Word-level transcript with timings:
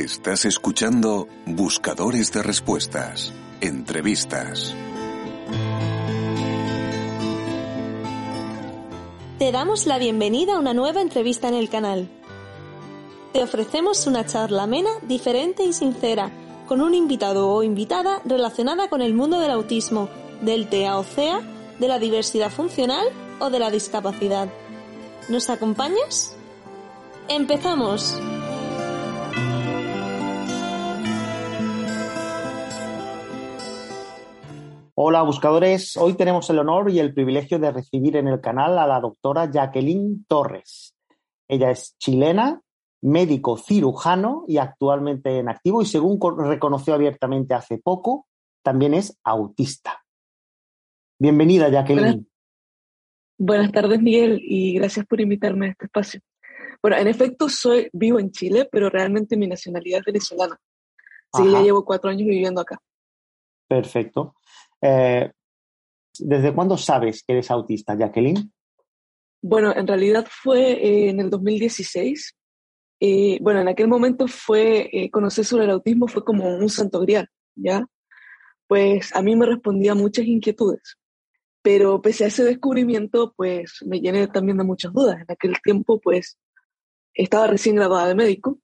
Estás 0.00 0.46
escuchando 0.46 1.28
Buscadores 1.44 2.32
de 2.32 2.42
Respuestas, 2.42 3.34
entrevistas. 3.60 4.74
Te 9.38 9.52
damos 9.52 9.84
la 9.84 9.98
bienvenida 9.98 10.54
a 10.54 10.58
una 10.58 10.72
nueva 10.72 11.02
entrevista 11.02 11.48
en 11.48 11.54
el 11.54 11.68
canal. 11.68 12.08
Te 13.34 13.42
ofrecemos 13.42 14.06
una 14.06 14.24
charla 14.24 14.62
amena, 14.62 14.88
diferente 15.02 15.64
y 15.64 15.74
sincera, 15.74 16.30
con 16.66 16.80
un 16.80 16.94
invitado 16.94 17.50
o 17.50 17.62
invitada 17.62 18.22
relacionada 18.24 18.88
con 18.88 19.02
el 19.02 19.12
mundo 19.12 19.38
del 19.38 19.50
autismo, 19.50 20.08
del 20.40 20.70
TEA 20.70 20.96
o 20.96 21.04
CEA, 21.04 21.42
de 21.78 21.88
la 21.88 21.98
diversidad 21.98 22.50
funcional 22.50 23.06
o 23.38 23.50
de 23.50 23.58
la 23.58 23.70
discapacidad. 23.70 24.48
¿Nos 25.28 25.50
acompañas? 25.50 26.34
¡Empezamos! 27.28 28.18
Hola 35.02 35.22
buscadores, 35.22 35.96
hoy 35.96 36.12
tenemos 36.12 36.50
el 36.50 36.58
honor 36.58 36.90
y 36.90 36.98
el 36.98 37.14
privilegio 37.14 37.58
de 37.58 37.72
recibir 37.72 38.16
en 38.16 38.28
el 38.28 38.38
canal 38.38 38.78
a 38.78 38.86
la 38.86 39.00
doctora 39.00 39.50
Jacqueline 39.50 40.26
Torres. 40.28 40.94
Ella 41.48 41.70
es 41.70 41.96
chilena, 41.96 42.60
médico 43.00 43.56
cirujano 43.56 44.44
y 44.46 44.58
actualmente 44.58 45.38
en 45.38 45.48
activo 45.48 45.80
y 45.80 45.86
según 45.86 46.20
reconoció 46.46 46.92
abiertamente 46.92 47.54
hace 47.54 47.78
poco, 47.78 48.26
también 48.62 48.92
es 48.92 49.18
autista. 49.24 50.04
Bienvenida 51.18 51.70
Jacqueline. 51.70 52.28
Buenas, 53.38 53.72
tardes 53.72 54.02
Miguel 54.02 54.38
y 54.42 54.74
gracias 54.74 55.06
por 55.06 55.18
invitarme 55.18 55.68
a 55.68 55.70
este 55.70 55.86
espacio. 55.86 56.20
Bueno, 56.82 56.98
en 56.98 57.08
efecto 57.08 57.48
soy 57.48 57.88
vivo 57.94 58.18
en 58.18 58.32
Chile, 58.32 58.68
pero 58.70 58.90
realmente 58.90 59.38
mi 59.38 59.46
nacionalidad 59.46 60.00
es 60.00 60.04
venezolana. 60.04 60.60
Que 61.32 61.50
ya 61.50 61.62
llevo 61.62 61.86
cuatro 61.86 62.10
años 62.10 62.28
viviendo 62.28 62.60
acá. 62.60 62.78
Perfecto. 63.66 64.34
Eh, 64.80 65.30
¿Desde 66.18 66.54
cuándo 66.54 66.76
sabes 66.76 67.22
que 67.22 67.32
eres 67.32 67.50
autista, 67.50 67.96
Jacqueline? 67.96 68.52
Bueno, 69.42 69.74
en 69.74 69.86
realidad 69.86 70.26
fue 70.28 70.72
eh, 70.72 71.08
en 71.10 71.20
el 71.20 71.30
2016. 71.30 72.36
Eh, 73.00 73.38
bueno, 73.40 73.60
en 73.60 73.68
aquel 73.68 73.88
momento 73.88 74.26
fue 74.26 74.90
conocer 75.10 75.44
sobre 75.44 75.64
el 75.64 75.70
autismo 75.70 76.06
fue 76.06 76.24
como 76.24 76.54
un 76.58 76.68
santo 76.68 77.00
grial, 77.00 77.28
¿ya? 77.54 77.86
Pues 78.66 79.14
a 79.16 79.22
mí 79.22 79.34
me 79.36 79.46
respondía 79.46 79.94
muchas 79.94 80.26
inquietudes, 80.26 80.98
pero 81.62 82.02
pese 82.02 82.24
a 82.24 82.26
ese 82.28 82.44
descubrimiento, 82.44 83.32
pues 83.34 83.78
me 83.86 84.00
llené 84.00 84.26
también 84.28 84.58
de 84.58 84.64
muchas 84.64 84.92
dudas. 84.92 85.16
En 85.16 85.26
aquel 85.28 85.54
tiempo, 85.62 85.98
pues 85.98 86.38
estaba 87.14 87.46
recién 87.46 87.76
graduada 87.76 88.08
de 88.08 88.14
médico 88.14 88.58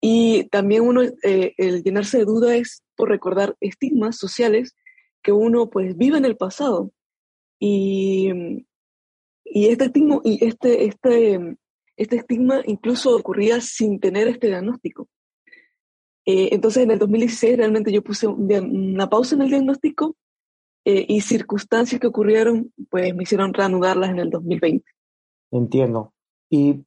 y 0.00 0.44
también 0.44 0.82
uno, 0.82 1.02
el 1.22 1.82
llenarse 1.82 2.18
de 2.18 2.24
dudas 2.24 2.52
es 2.52 2.82
por 2.94 3.08
recordar 3.08 3.56
estigmas 3.60 4.16
sociales 4.16 4.76
que 5.22 5.32
uno 5.32 5.70
pues 5.70 5.96
vive 5.96 6.18
en 6.18 6.24
el 6.24 6.36
pasado. 6.36 6.92
Y, 7.58 8.30
y 9.44 9.66
este 9.66 9.86
estigma, 9.86 10.20
y 10.24 10.44
este, 10.44 10.84
este, 10.86 11.56
este 11.96 12.16
estigma 12.16 12.62
incluso 12.66 13.16
ocurría 13.16 13.60
sin 13.60 13.98
tener 14.00 14.28
este 14.28 14.48
diagnóstico. 14.48 15.08
Eh, 16.24 16.50
entonces 16.52 16.82
en 16.82 16.90
el 16.90 16.98
2016 16.98 17.56
realmente 17.56 17.90
yo 17.90 18.02
puse 18.02 18.26
una 18.26 19.08
pausa 19.08 19.34
en 19.34 19.42
el 19.42 19.48
diagnóstico 19.48 20.14
eh, 20.84 21.06
y 21.08 21.22
circunstancias 21.22 22.00
que 22.00 22.06
ocurrieron 22.06 22.72
pues 22.90 23.14
me 23.14 23.22
hicieron 23.22 23.54
reanudarlas 23.54 24.10
en 24.10 24.18
el 24.18 24.30
2020. 24.30 24.84
Entiendo. 25.50 26.12
¿Y 26.50 26.84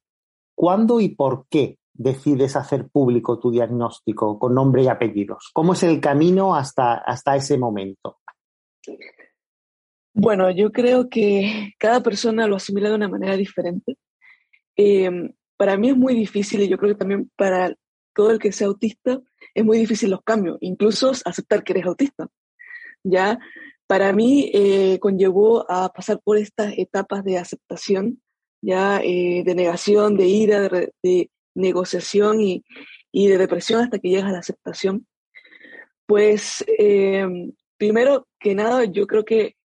cuándo 0.54 1.00
y 1.00 1.10
por 1.10 1.46
qué 1.50 1.78
decides 1.92 2.56
hacer 2.56 2.88
público 2.88 3.38
tu 3.38 3.50
diagnóstico 3.50 4.38
con 4.38 4.54
nombre 4.54 4.84
y 4.84 4.88
apellidos? 4.88 5.50
¿Cómo 5.52 5.72
es 5.72 5.82
el 5.82 6.00
camino 6.00 6.54
hasta, 6.54 6.94
hasta 6.94 7.36
ese 7.36 7.58
momento? 7.58 8.20
Bueno, 10.14 10.50
yo 10.50 10.72
creo 10.72 11.08
que 11.08 11.72
cada 11.78 12.02
persona 12.02 12.46
lo 12.46 12.56
asimila 12.56 12.90
de 12.90 12.96
una 12.96 13.08
manera 13.08 13.36
diferente. 13.36 13.96
Em, 14.76 15.32
para 15.56 15.76
mí 15.76 15.90
es 15.90 15.96
muy 15.96 16.14
difícil 16.14 16.60
y 16.62 16.68
yo 16.68 16.76
creo 16.78 16.92
que 16.92 16.98
también 16.98 17.30
para 17.36 17.74
todo 18.14 18.30
el 18.30 18.38
que 18.38 18.52
sea 18.52 18.66
autista 18.66 19.20
es 19.54 19.64
muy 19.64 19.78
difícil 19.78 20.10
los 20.10 20.22
cambios, 20.22 20.58
incluso 20.60 21.12
aceptar 21.24 21.64
que 21.64 21.72
eres 21.72 21.86
autista. 21.86 22.28
Ya, 23.04 23.38
para 23.86 24.12
mí 24.12 24.50
eh, 24.54 24.98
conllevó 25.00 25.70
a 25.70 25.92
pasar 25.92 26.20
por 26.22 26.36
estas 26.38 26.74
etapas 26.78 27.24
de 27.24 27.38
aceptación, 27.38 28.22
ya 28.62 29.00
eh, 29.02 29.42
de 29.44 29.54
negación, 29.54 30.16
de 30.16 30.26
ira, 30.26 30.68
de, 30.68 31.30
negociación 31.54 32.40
y, 32.40 32.64
y, 33.12 33.28
de 33.28 33.36
depresión 33.36 33.82
hasta 33.82 33.98
que 33.98 34.08
llegas 34.08 34.30
a 34.30 34.32
la 34.32 34.38
aceptación. 34.38 35.06
Pues 36.06 36.64
em, 36.78 37.52
primero 37.82 38.28
que 38.38 38.54
nada, 38.54 38.84
yo 38.84 39.08
creo 39.08 39.24
que 39.24 39.56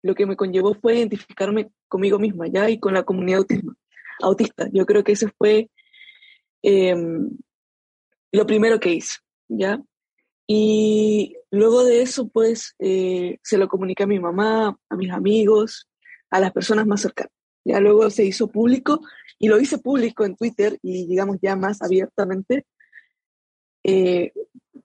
lo 0.00 0.14
que 0.14 0.26
me 0.26 0.36
conllevó 0.36 0.74
fue 0.74 0.98
identificarme 0.98 1.72
conmigo 1.88 2.20
misma, 2.20 2.46
¿ya? 2.46 2.70
Y 2.70 2.78
con 2.78 2.94
la 2.94 3.02
comunidad 3.02 3.38
autismo, 3.40 3.74
autista. 4.20 4.68
Yo 4.72 4.86
creo 4.86 5.02
que 5.02 5.10
eso 5.10 5.26
fue 5.36 5.68
em, 6.62 7.30
lo 8.30 8.46
primero 8.46 8.78
que 8.78 8.94
hice, 8.94 9.18
¿ya? 9.48 9.82
Y 10.46 11.34
luego 11.50 11.82
de 11.82 12.02
eso, 12.02 12.28
pues, 12.28 12.76
eh, 12.78 13.40
se 13.42 13.58
lo 13.58 13.66
comuniqué 13.66 14.04
a 14.04 14.06
mi 14.14 14.20
mamá, 14.20 14.78
a 14.88 14.96
mis 14.96 15.10
amigos, 15.10 15.88
a 16.30 16.38
las 16.38 16.52
personas 16.52 16.86
más 16.86 17.00
cercanas. 17.00 17.32
Ya 17.64 17.80
luego 17.80 18.08
se 18.10 18.24
hizo 18.24 18.52
público 18.52 19.00
y 19.40 19.48
lo 19.48 19.58
hice 19.58 19.78
público 19.78 20.24
en 20.24 20.36
Twitter 20.36 20.78
y, 20.80 21.08
digamos, 21.08 21.38
ya 21.42 21.56
más 21.56 21.82
abiertamente. 21.82 22.66
Eh, 23.82 24.32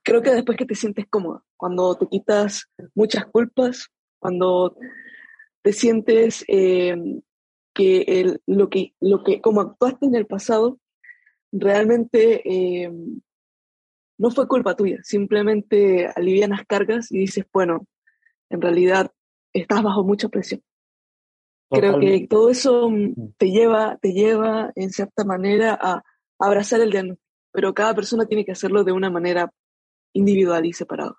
creo 0.07 0.22
que 0.22 0.31
después 0.31 0.57
que 0.57 0.66
te 0.66 0.73
sientes 0.73 1.06
cómoda, 1.09 1.44
cuando 1.57 1.94
te 1.97 2.07
quitas 2.07 2.69
muchas 2.95 3.25
culpas, 3.25 3.90
cuando 4.19 4.78
te 5.62 5.73
sientes 5.73 6.45
eh, 6.47 6.95
que, 7.73 8.40
lo 8.45 8.69
que 8.69 8.94
lo 9.01 9.22
que 9.25 9.41
como 9.41 9.59
actuaste 9.59 10.06
en 10.06 10.16
el 10.16 10.25
pasado 10.25 10.79
realmente 11.51 12.41
eh, 12.45 12.90
no 14.18 14.31
fue 14.31 14.47
culpa 14.47 14.78
tuya, 14.78 15.00
simplemente 15.03 16.07
alivian 16.16 16.51
las 16.51 16.66
cargas 16.66 17.12
y 17.12 17.18
dices, 17.18 17.45
bueno, 17.51 17.85
en 18.50 18.62
realidad 18.62 19.12
estás 19.51 19.84
bajo 19.84 20.06
mucha 20.06 20.29
presión. 20.29 20.63
Creo 21.69 22.00
que 22.00 22.28
todo 22.29 22.50
eso 22.50 22.89
mm. 22.89 23.34
te 23.38 23.51
lleva, 23.51 23.97
te 24.01 24.13
lleva 24.13 24.72
en 24.75 24.89
cierta 24.89 25.25
manera 25.25 25.78
a 25.81 26.01
abrazar 26.39 26.79
el 26.79 26.91
diagnóstico, 26.91 27.28
pero 27.51 27.74
cada 27.74 27.94
persona 27.94 28.25
tiene 28.25 28.45
que 28.45 28.53
hacerlo 28.53 28.85
de 28.85 28.94
una 28.94 29.09
manera 29.09 29.51
individual 30.17 30.66
y 30.66 30.73
separado. 30.73 31.17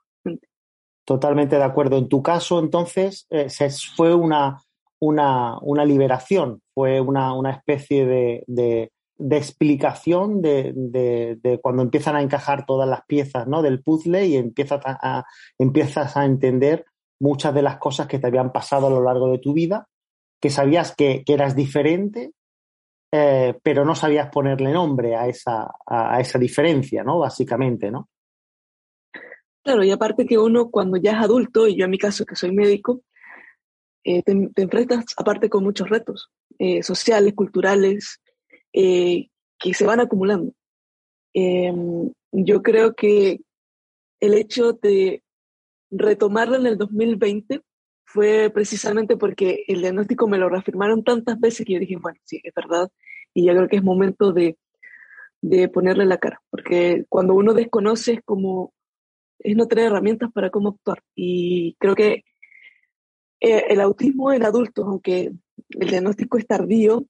Totalmente 1.09 1.57
de 1.57 1.65
acuerdo. 1.65 1.97
En 1.97 2.07
tu 2.09 2.23
caso, 2.23 2.59
entonces, 2.59 3.27
eh, 3.31 3.49
fue 3.97 4.15
una, 4.15 4.61
una, 5.01 5.59
una, 5.63 5.85
liberación, 5.87 6.61
fue 6.75 7.01
una, 7.01 7.33
una 7.33 7.51
especie 7.51 8.05
de, 8.05 8.45
de, 8.47 8.91
explicación 9.37 10.43
de, 10.43 10.75
de, 10.75 11.61
cuando 11.63 11.81
empiezan 11.81 12.17
a 12.17 12.21
encajar 12.21 12.67
todas 12.67 12.87
las 12.87 13.07
piezas 13.07 13.47
¿no? 13.47 13.63
del 13.63 13.83
puzzle 13.83 14.27
y 14.27 14.37
empiezas 14.37 14.83
a, 14.85 15.25
empiezas 15.59 16.15
a 16.15 16.27
entender 16.27 16.85
muchas 17.21 17.55
de 17.55 17.63
las 17.63 17.79
cosas 17.79 18.07
que 18.07 18.19
te 18.19 18.27
habían 18.27 18.53
pasado 18.53 18.89
a 18.89 18.91
lo 18.91 19.03
largo 19.03 19.31
de 19.31 19.39
tu 19.39 19.55
vida, 19.55 19.89
que 20.43 20.51
sabías 20.51 20.95
que, 20.95 21.25
que 21.25 21.33
eras 21.33 21.57
diferente, 21.57 22.33
eh, 23.15 23.59
pero 23.63 23.83
no 23.87 23.95
sabías 23.95 24.29
ponerle 24.29 24.73
nombre 24.73 25.17
a 25.17 25.27
esa, 25.27 25.71
a 25.87 26.21
esa 26.21 26.39
diferencia, 26.39 27.03
¿no? 27.03 27.19
Básicamente, 27.21 27.91
¿no? 27.91 28.11
Claro, 29.65 29.85
y 29.85 29.91
aparte 29.91 30.27
que 30.27 30.39
uno 30.39 30.71
cuando 30.71 30.97
ya 30.97 31.13
es 31.13 31.19
adulto, 31.19 31.67
y 31.69 31.77
yo 31.77 31.85
en 31.85 31.91
mi 31.91 31.99
caso 31.99 32.25
que 32.25 32.37
soy 32.37 32.53
médico, 32.53 33.03
eh, 34.05 34.23
te, 34.23 34.33
enfrentas 34.63 35.05
aparte 35.17 35.51
con 35.51 35.65
muchos 35.65 35.89
retos 35.91 36.31
eh, 36.59 36.83
sociales, 36.83 37.35
culturales, 37.35 38.21
eh, 38.73 39.29
que 39.59 39.75
se 39.75 39.87
van 39.87 40.01
acumulando. 40.01 40.53
Em, 41.35 42.11
yo 42.33 42.63
creo 42.63 42.95
que 42.95 43.41
el 44.21 44.35
hecho 44.35 44.73
de 44.73 45.23
retomarlo 45.91 46.57
en 46.57 46.67
el 46.67 46.79
2020 46.79 47.63
fue 48.05 48.51
precisamente 48.53 49.17
porque 49.17 49.65
el 49.69 49.81
diagnóstico 49.83 50.27
me 50.29 50.39
lo 50.39 50.49
reafirmaron 50.49 51.05
tantas 51.05 51.39
veces 51.39 51.67
que 51.67 51.75
yo 51.75 51.81
dije, 51.81 51.97
bueno, 51.97 52.19
sí, 52.25 52.41
es 52.43 52.55
verdad, 52.55 52.91
y 53.35 53.47
ya 53.47 53.55
creo 53.55 53.69
que 53.69 53.77
es 53.77 53.83
momento 53.85 54.33
de, 54.33 54.57
de 55.43 55.69
ponerle 55.69 56.07
la 56.07 56.19
cara, 56.19 56.41
porque 56.51 57.05
cuando 57.09 57.35
uno 57.35 57.53
desconoce 57.55 58.15
es 58.15 58.21
como, 58.25 58.73
es 59.39 59.57
no 59.57 59.67
tener 59.67 59.87
herramientas 59.87 60.31
para 60.33 60.51
cómo 60.51 60.71
actuar, 60.71 61.03
y 61.15 61.75
creo 61.79 61.95
que 61.95 62.25
eh, 63.41 63.65
el 63.69 63.81
autismo 63.81 64.33
en 64.33 64.45
adultos, 64.45 64.85
aunque 64.87 65.33
el 65.71 65.89
diagnóstico 65.89 66.39
es 66.39 66.47
tardío, 66.47 67.07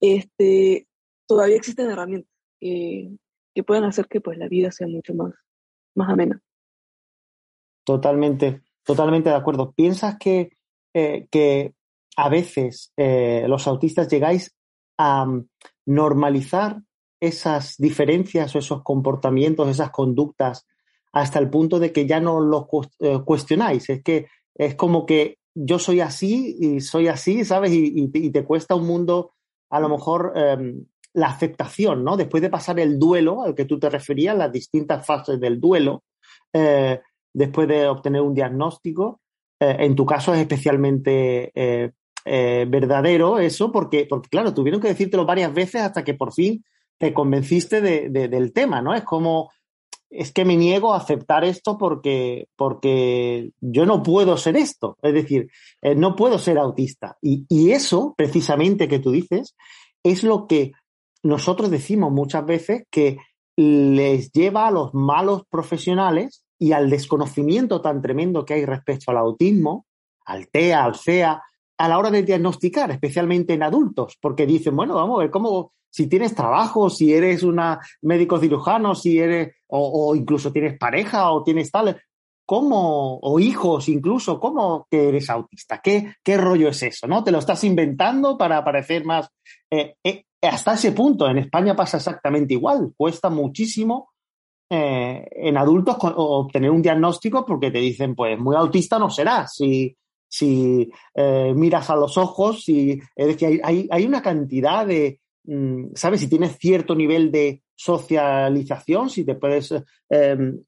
este, 0.00 0.86
todavía 1.26 1.56
existen 1.56 1.90
herramientas 1.90 2.30
que, 2.60 3.10
que 3.54 3.62
pueden 3.62 3.84
hacer 3.84 4.06
que 4.06 4.20
pues, 4.20 4.38
la 4.38 4.48
vida 4.48 4.70
sea 4.70 4.86
mucho 4.86 5.14
más, 5.14 5.34
más 5.94 6.10
amena. 6.10 6.40
Totalmente, 7.84 8.62
totalmente 8.84 9.30
de 9.30 9.36
acuerdo. 9.36 9.72
¿Piensas 9.72 10.16
que, 10.18 10.50
eh, 10.94 11.26
que 11.30 11.74
a 12.16 12.28
veces 12.28 12.92
eh, 12.96 13.44
los 13.48 13.66
autistas 13.66 14.08
llegáis 14.08 14.54
a 14.98 15.24
mm, 15.24 15.48
normalizar 15.86 16.82
esas 17.20 17.76
diferencias 17.78 18.54
o 18.54 18.58
esos 18.58 18.82
comportamientos, 18.82 19.68
esas 19.68 19.90
conductas, 19.90 20.66
hasta 21.12 21.38
el 21.38 21.50
punto 21.50 21.78
de 21.78 21.92
que 21.92 22.06
ya 22.06 22.20
no 22.20 22.40
los 22.40 22.66
cuestionáis? 23.24 23.88
Es 23.90 24.02
que 24.02 24.26
es 24.54 24.74
como 24.74 25.06
que 25.06 25.38
yo 25.54 25.78
soy 25.78 26.00
así 26.00 26.56
y 26.60 26.80
soy 26.80 27.08
así, 27.08 27.44
¿sabes? 27.44 27.72
Y, 27.72 28.08
te 28.08 28.44
cuesta 28.44 28.74
un 28.74 28.86
mundo, 28.86 29.32
a 29.70 29.80
lo 29.80 29.88
mejor, 29.88 30.32
em, 30.36 30.84
la 31.14 31.28
aceptación, 31.28 32.04
¿no? 32.04 32.16
Después 32.16 32.42
de 32.42 32.50
pasar 32.50 32.78
el 32.78 32.98
duelo 32.98 33.42
al 33.42 33.54
que 33.54 33.64
tú 33.64 33.78
te 33.78 33.90
referías, 33.90 34.36
las 34.36 34.52
distintas 34.52 35.04
fases 35.04 35.40
del 35.40 35.60
duelo, 35.60 36.04
eh, 36.52 37.00
después 37.32 37.66
de 37.66 37.88
obtener 37.88 38.20
un 38.20 38.34
diagnóstico, 38.34 39.20
eh, 39.60 39.76
en 39.80 39.96
tu 39.96 40.06
caso 40.06 40.32
es 40.32 40.40
especialmente 40.40 41.50
eh, 41.54 41.90
verdadero 42.68 43.38
eso, 43.38 43.72
porque, 43.72 44.06
porque, 44.08 44.28
claro, 44.28 44.52
tuvieron 44.52 44.80
que 44.80 44.88
decírtelo 44.88 45.24
varias 45.24 45.52
veces 45.52 45.80
hasta 45.80 46.04
que 46.04 46.14
por 46.14 46.32
fin 46.32 46.62
te 46.98 47.14
convenciste 47.14 47.80
del 47.80 48.52
tema, 48.52 48.82
¿no? 48.82 48.92
Es 48.92 49.02
como 49.04 49.50
es 50.10 50.32
que 50.32 50.44
me 50.44 50.56
niego 50.56 50.94
a 50.94 50.98
aceptar 50.98 51.44
esto 51.44 51.76
porque, 51.76 52.48
porque 52.56 53.52
yo 53.60 53.86
no 53.86 54.02
puedo 54.02 54.36
ser 54.36 54.56
esto. 54.56 54.96
Es 55.02 55.12
decir, 55.12 55.50
eh, 55.82 55.94
no 55.94 56.16
puedo 56.16 56.38
ser 56.38 56.58
autista. 56.58 57.18
Y, 57.20 57.44
y, 57.48 57.72
eso, 57.72 58.14
precisamente 58.16 58.88
que 58.88 58.98
tú 58.98 59.10
dices, 59.10 59.54
es 60.02 60.22
lo 60.22 60.46
que 60.46 60.72
nosotros 61.22 61.70
decimos 61.70 62.12
muchas 62.12 62.46
veces 62.46 62.84
que 62.90 63.18
les 63.56 64.32
lleva 64.32 64.68
a 64.68 64.70
los 64.70 64.94
malos 64.94 65.42
profesionales 65.50 66.44
y 66.58 66.72
al 66.72 66.90
desconocimiento 66.90 67.80
tan 67.80 68.00
tremendo 68.00 68.44
que 68.44 68.54
hay 68.54 68.64
respecto 68.64 69.10
al 69.10 69.18
autismo, 69.18 69.86
al 70.24 70.48
TEA, 70.48 70.84
al 70.84 70.96
CEA, 70.96 71.42
a 71.76 71.88
la 71.88 71.98
hora 71.98 72.10
de 72.10 72.22
diagnosticar, 72.22 72.90
especialmente 72.90 73.54
en 73.54 73.62
adultos, 73.62 74.18
porque 74.20 74.46
dicen, 74.46 74.74
bueno, 74.74 74.94
vamos 74.94 75.18
a 75.18 75.22
ver 75.22 75.30
cómo, 75.30 75.72
si 75.90 76.06
tienes 76.06 76.34
trabajo, 76.34 76.90
si 76.90 77.12
eres 77.12 77.42
una 77.42 77.80
médico 78.02 78.38
cirujano, 78.38 78.94
si 78.94 79.18
eres, 79.18 79.54
o, 79.68 80.14
incluso 80.14 80.52
tienes 80.52 80.78
pareja 80.78 81.30
o 81.30 81.42
tienes 81.42 81.70
tal, 81.70 82.00
¿cómo, 82.46 83.18
o 83.18 83.40
hijos 83.40 83.88
incluso, 83.88 84.38
cómo 84.38 84.86
que 84.90 85.08
eres 85.08 85.30
autista? 85.30 85.80
¿Qué, 85.82 86.14
qué 86.22 86.36
rollo 86.36 86.68
es 86.68 86.82
eso? 86.82 87.06
¿No? 87.06 87.24
¿Te 87.24 87.32
lo 87.32 87.38
estás 87.38 87.64
inventando 87.64 88.36
para 88.36 88.64
parecer 88.64 89.04
más? 89.04 89.28
Eh, 89.70 89.94
eh, 90.04 90.24
hasta 90.42 90.74
ese 90.74 90.92
punto, 90.92 91.28
en 91.28 91.38
España 91.38 91.74
pasa 91.74 91.96
exactamente 91.96 92.54
igual, 92.54 92.92
cuesta 92.96 93.28
muchísimo 93.28 94.10
eh, 94.70 95.26
en 95.30 95.56
adultos 95.56 95.96
obtener 96.00 96.70
un 96.70 96.82
diagnóstico 96.82 97.44
porque 97.44 97.70
te 97.70 97.78
dicen, 97.78 98.14
pues 98.14 98.38
muy 98.38 98.54
autista 98.54 98.98
no 98.98 99.10
serás. 99.10 99.54
Si, 99.54 99.96
si 100.28 100.90
miras 101.54 101.90
a 101.90 101.96
los 101.96 102.16
ojos, 102.18 102.62
si, 102.62 103.00
es 103.16 103.26
decir, 103.26 103.60
hay, 103.64 103.88
hay 103.90 104.06
una 104.06 104.22
cantidad 104.22 104.86
de, 104.86 105.20
¿sabes? 105.94 106.20
Si 106.20 106.28
tienes 106.28 106.58
cierto 106.58 106.94
nivel 106.94 107.30
de 107.30 107.62
socialización, 107.74 109.10
si 109.10 109.24
te 109.24 109.34
puedes... 109.34 109.74
Em, 110.08 110.60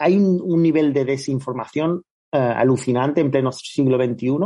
hay 0.00 0.16
un, 0.16 0.62
nivel 0.62 0.92
de 0.92 1.04
desinformación 1.04 2.02
eh, 2.30 2.38
alucinante 2.38 3.20
en 3.20 3.30
pleno 3.30 3.50
siglo 3.50 3.96
XXI 3.96 4.38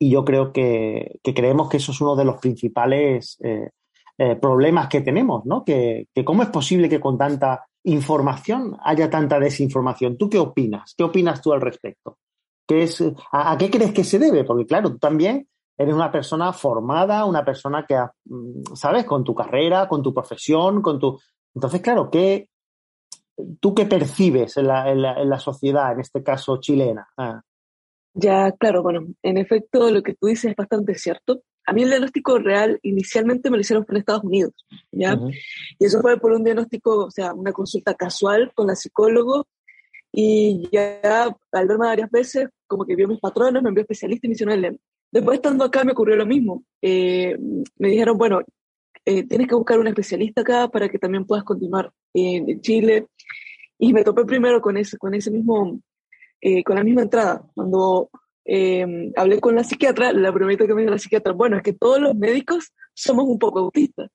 y 0.00 0.10
yo 0.10 0.24
creo 0.24 0.52
que, 0.52 1.20
creemos 1.22 1.68
que 1.68 1.76
eso 1.76 1.92
es 1.92 2.00
uno 2.00 2.16
de 2.16 2.24
los 2.24 2.38
principales 2.38 3.36
eh, 3.42 3.70
eh, 4.16 4.36
problemas 4.36 4.88
que 4.88 5.00
tenemos, 5.00 5.44
¿no? 5.44 5.64
Que, 5.64 6.08
cómo 6.24 6.42
es 6.42 6.48
posible 6.48 6.88
que 6.88 7.00
con 7.00 7.16
tanta 7.16 7.64
información 7.84 8.76
haya 8.82 9.08
tanta 9.08 9.38
desinformación. 9.38 10.16
¿Tú 10.16 10.28
qué 10.28 10.38
opinas? 10.38 10.94
¿Qué 10.96 11.04
opinas 11.04 11.40
tú 11.40 11.52
al 11.52 11.60
respecto? 11.60 12.18
¿Qué 12.66 12.82
es, 12.82 13.02
a, 13.32 13.56
qué 13.56 13.70
crees 13.70 13.92
que 13.92 14.04
se 14.04 14.18
debe? 14.18 14.44
Porque 14.44 14.66
claro, 14.66 14.90
tú 14.90 14.98
también 14.98 15.48
eres 15.78 15.94
una 15.94 16.10
persona 16.10 16.52
formada, 16.52 17.24
una 17.24 17.44
persona 17.44 17.86
que, 17.86 17.96
mm, 18.24 18.74
¿sabes? 18.74 19.04
Con 19.04 19.22
tu 19.22 19.34
carrera, 19.34 19.88
con 19.88 20.02
tu 20.02 20.12
profesión, 20.12 20.82
con 20.82 20.98
tu... 20.98 21.18
Entonces, 21.54 21.80
claro, 21.80 22.10
¿qué, 22.10 22.50
¿tú 23.60 23.74
qué 23.74 23.86
percibes 23.86 24.56
en 24.56 24.66
la, 24.66 24.90
en 24.90 25.30
la, 25.30 25.38
sociedad, 25.38 25.92
en 25.92 26.00
este 26.00 26.22
caso 26.22 26.58
chilena? 26.60 27.08
Ah. 27.16 27.40
Ya, 28.14 28.50
claro, 28.52 28.82
bueno, 28.82 29.06
en 29.22 29.38
efecto 29.38 29.90
lo 29.90 30.02
que 30.02 30.14
tú 30.14 30.26
dices 30.26 30.50
es 30.50 30.56
bastante 30.56 30.94
cierto. 30.96 31.42
A 31.64 31.72
mí 31.72 31.82
el 31.82 31.90
diagnóstico 31.90 32.38
real 32.38 32.80
inicialmente 32.82 33.50
me 33.50 33.58
lo 33.58 33.60
hicieron 33.60 33.86
en 33.88 33.96
Estados 33.98 34.24
Unidos, 34.24 34.54
¿ya? 34.90 35.18
Y 35.78 35.84
eso 35.84 36.00
fue 36.00 36.18
por 36.18 36.32
un 36.32 36.42
diagnóstico, 36.42 37.04
o 37.04 37.10
sea, 37.10 37.34
una 37.34 37.52
consulta 37.52 37.94
casual 37.94 38.50
con 38.54 38.66
la 38.66 38.74
psicólogo 38.74 39.46
y 40.10 40.66
ya 40.72 41.24
al 41.52 41.68
verme 41.68 41.86
varias 41.86 42.10
veces, 42.10 42.48
como 42.66 42.86
que 42.86 42.96
vio 42.96 43.06
mis 43.06 43.20
patrones, 43.20 43.62
me 43.62 43.68
envió 43.68 43.82
especialista 43.82 44.26
y 44.26 44.28
me 44.28 44.34
hicieron 44.34 44.64
el 44.64 44.80
Después 45.10 45.36
estando 45.36 45.64
acá 45.64 45.84
me 45.84 45.92
ocurrió 45.92 46.16
lo 46.16 46.26
mismo. 46.26 46.64
Eh, 46.82 47.36
me 47.78 47.88
dijeron, 47.88 48.18
bueno, 48.18 48.40
eh, 49.04 49.26
tienes 49.26 49.48
que 49.48 49.54
buscar 49.54 49.78
un 49.78 49.86
especialista 49.86 50.42
acá 50.42 50.68
para 50.68 50.88
que 50.88 50.98
también 50.98 51.24
puedas 51.24 51.44
continuar 51.44 51.90
en 52.12 52.60
Chile. 52.60 53.06
Y 53.78 53.92
me 53.92 54.04
topé 54.04 54.24
primero 54.24 54.60
con 54.60 54.76
ese, 54.76 54.98
con 54.98 55.14
ese 55.14 55.30
mismo, 55.30 55.80
eh, 56.40 56.62
con 56.62 56.76
la 56.76 56.84
misma 56.84 57.02
entrada. 57.02 57.42
Cuando 57.54 58.10
hablé 59.16 59.40
con 59.40 59.54
la 59.54 59.62
psiquiatra, 59.62 60.12
la 60.12 60.32
primera 60.32 60.66
que 60.66 60.72
me 60.72 60.80
dijo 60.80 60.92
la 60.92 60.98
psiquiatra, 60.98 61.32
bueno, 61.34 61.58
es 61.58 61.62
que 61.62 61.74
todos 61.74 62.00
los 62.00 62.14
médicos 62.14 62.72
somos 62.94 63.26
un 63.26 63.38
poco 63.38 63.60
autistas. 63.60 64.10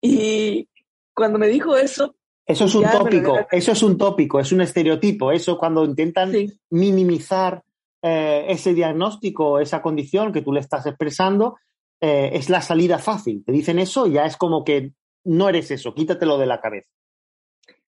Y 0.00 0.68
cuando 1.14 1.38
me 1.38 1.48
dijo 1.48 1.76
eso... 1.76 2.16
Eso 2.44 2.64
es 2.64 2.74
un 2.74 2.84
tópico, 2.90 3.38
eso 3.52 3.72
es 3.72 3.82
un 3.84 3.96
tópico, 3.96 4.40
es 4.40 4.50
un 4.50 4.60
estereotipo. 4.62 5.30
Eso 5.30 5.56
cuando 5.56 5.84
intentan 5.84 6.32
minimizar 6.70 7.62
eh, 8.02 8.46
ese 8.48 8.74
diagnóstico, 8.74 9.60
esa 9.60 9.80
condición 9.80 10.32
que 10.32 10.42
tú 10.42 10.52
le 10.52 10.60
estás 10.60 10.86
expresando, 10.86 11.56
eh, 12.00 12.30
es 12.34 12.50
la 12.50 12.60
salida 12.60 12.98
fácil. 12.98 13.44
Te 13.44 13.52
dicen 13.52 13.78
eso 13.78 14.08
y 14.08 14.14
ya 14.14 14.26
es 14.26 14.36
como 14.36 14.64
que 14.64 14.92
no 15.24 15.48
eres 15.48 15.70
eso, 15.70 15.94
quítatelo 15.94 16.36
de 16.36 16.46
la 16.46 16.60
cabeza. 16.60 16.88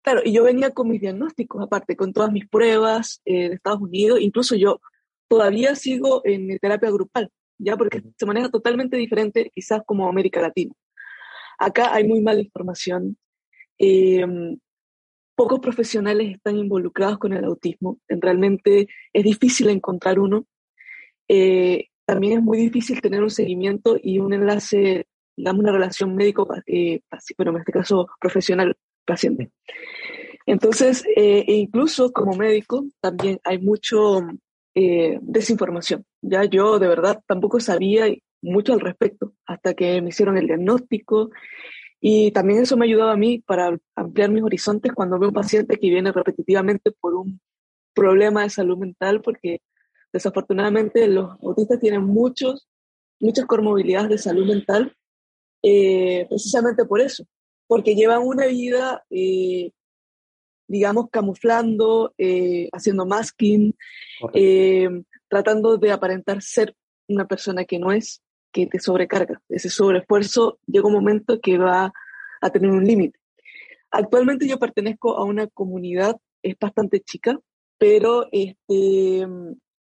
Claro, 0.02 0.20
y 0.24 0.32
yo 0.32 0.44
venía 0.44 0.70
con 0.70 0.88
mis 0.88 1.00
diagnósticos, 1.00 1.62
aparte, 1.62 1.96
con 1.96 2.12
todas 2.12 2.30
mis 2.30 2.46
pruebas 2.46 3.22
eh, 3.24 3.48
de 3.48 3.54
Estados 3.56 3.80
Unidos, 3.80 4.20
incluso 4.20 4.54
yo 4.54 4.80
todavía 5.28 5.74
sigo 5.74 6.20
en 6.24 6.58
terapia 6.58 6.90
grupal, 6.90 7.30
ya 7.58 7.76
porque 7.76 8.02
se 8.16 8.26
maneja 8.26 8.50
totalmente 8.50 8.96
diferente 8.96 9.50
quizás 9.52 9.82
como 9.84 10.08
América 10.08 10.40
Latina. 10.40 10.74
Acá 11.58 11.92
hay 11.92 12.06
muy 12.06 12.20
mala 12.20 12.40
información 12.40 13.16
pocos 15.34 15.60
profesionales 15.60 16.34
están 16.34 16.56
involucrados 16.56 17.18
con 17.18 17.32
el 17.32 17.44
autismo. 17.44 17.98
Realmente 18.08 18.88
es 19.12 19.24
difícil 19.24 19.68
encontrar 19.68 20.18
uno. 20.18 20.46
Eh, 21.28 21.88
también 22.04 22.38
es 22.38 22.42
muy 22.42 22.58
difícil 22.58 23.00
tener 23.00 23.22
un 23.22 23.30
seguimiento 23.30 23.96
y 24.00 24.18
un 24.18 24.32
enlace, 24.32 25.06
digamos, 25.36 25.62
una 25.62 25.72
relación 25.72 26.14
médico, 26.14 26.46
eh, 26.66 27.00
bueno, 27.36 27.52
en 27.52 27.58
este 27.58 27.72
caso 27.72 28.08
profesional-paciente. 28.20 29.50
Entonces, 30.46 31.04
eh, 31.16 31.44
e 31.46 31.54
incluso 31.54 32.12
como 32.12 32.36
médico, 32.36 32.84
también 33.00 33.40
hay 33.44 33.58
mucho 33.58 34.22
desinformación. 34.76 36.04
Ya 36.20 36.44
yo 36.46 36.80
de 36.80 36.88
verdad 36.88 37.22
tampoco 37.28 37.60
sabía 37.60 38.06
mucho 38.42 38.72
al 38.72 38.80
respecto 38.80 39.34
hasta 39.46 39.74
que 39.74 40.02
me 40.02 40.08
hicieron 40.08 40.36
el 40.36 40.48
diagnóstico 40.48 41.30
y 42.06 42.32
también 42.32 42.61
eso 42.61 42.76
me 42.76 42.84
ayudaba 42.84 43.12
a 43.12 43.16
mí 43.16 43.38
para 43.38 43.78
ampliar 43.94 44.28
mis 44.30 44.42
horizontes 44.42 44.92
cuando 44.92 45.18
veo 45.18 45.30
un 45.30 45.34
paciente 45.34 45.78
que 45.78 45.88
viene 45.88 46.12
repetitivamente 46.12 46.90
por 46.90 47.14
un 47.14 47.40
problema 47.94 48.42
de 48.42 48.50
salud 48.50 48.76
mental, 48.76 49.23
porque 49.23 49.62
desafortunadamente 50.12 51.08
los 51.08 51.30
autistas 51.42 51.80
tienen 51.80 52.02
muchos, 52.02 52.68
muchas 53.20 53.46
comorbilidades 53.46 54.11
de 54.11 54.18
salud 54.18 54.46
mental, 54.46 54.94
eh, 55.62 56.26
precisamente 56.28 56.84
por 56.84 57.00
eso, 57.00 57.25
porque 57.66 57.94
llevan 57.94 58.20
una 58.20 58.44
vida, 58.49 59.02
eh, 59.08 59.70
digamos, 60.68 61.06
camuflando, 61.11 62.12
eh, 62.18 62.68
haciendo 62.73 63.06
masking, 63.06 63.75
tratando 65.28 65.78
de 65.78 65.90
aparentar 65.90 66.42
ser 66.42 66.76
una 67.08 67.26
persona 67.26 67.64
que 67.64 67.78
no 67.78 67.92
es, 67.92 68.23
que 68.54 68.66
te 68.66 68.78
sobrecarga. 68.78 69.42
Ese 69.49 69.68
sobreesfuerzo 69.68 70.61
llega 70.66 70.87
un 70.87 70.94
momento 70.94 71.40
que 71.40 71.58
va 71.58 71.92
a 72.40 72.50
tener 72.50 72.70
un 72.70 72.84
límite. 72.84 73.18
Actualmente 73.90 74.46
yo 74.46 74.58
pertenezco 74.58 75.18
a 75.18 75.25
una 75.25 75.49
comunidad, 75.49 76.16
es 76.40 76.56
bastante 76.58 77.00
chica, 77.00 77.38
pero 77.78 78.28
este, 78.30 79.26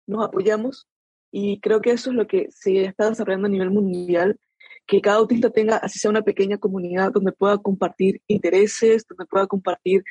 nos 0.06 0.24
apoyamos 0.24 0.88
y 1.30 1.60
creo 1.60 1.80
que 1.80 1.92
eso 1.92 2.10
es 2.10 2.16
lo 2.16 2.26
que 2.26 2.48
se 2.50 2.84
está 2.84 3.08
desarrollando 3.08 3.46
a 3.46 3.50
nivel 3.50 3.70
mundial, 3.70 4.38
que 4.86 5.00
cada 5.00 5.18
autista 5.18 5.50
tenga, 5.50 5.76
así 5.76 6.00
sea 6.00 6.10
una 6.10 6.22
pequeña 6.22 6.58
comunidad 6.58 7.12
donde 7.12 7.32
pueda 7.32 7.58
compartir 7.58 8.22
intereses, 8.26 9.06
donde 9.08 9.24
pueda 9.26 9.46
compartir 9.46 10.02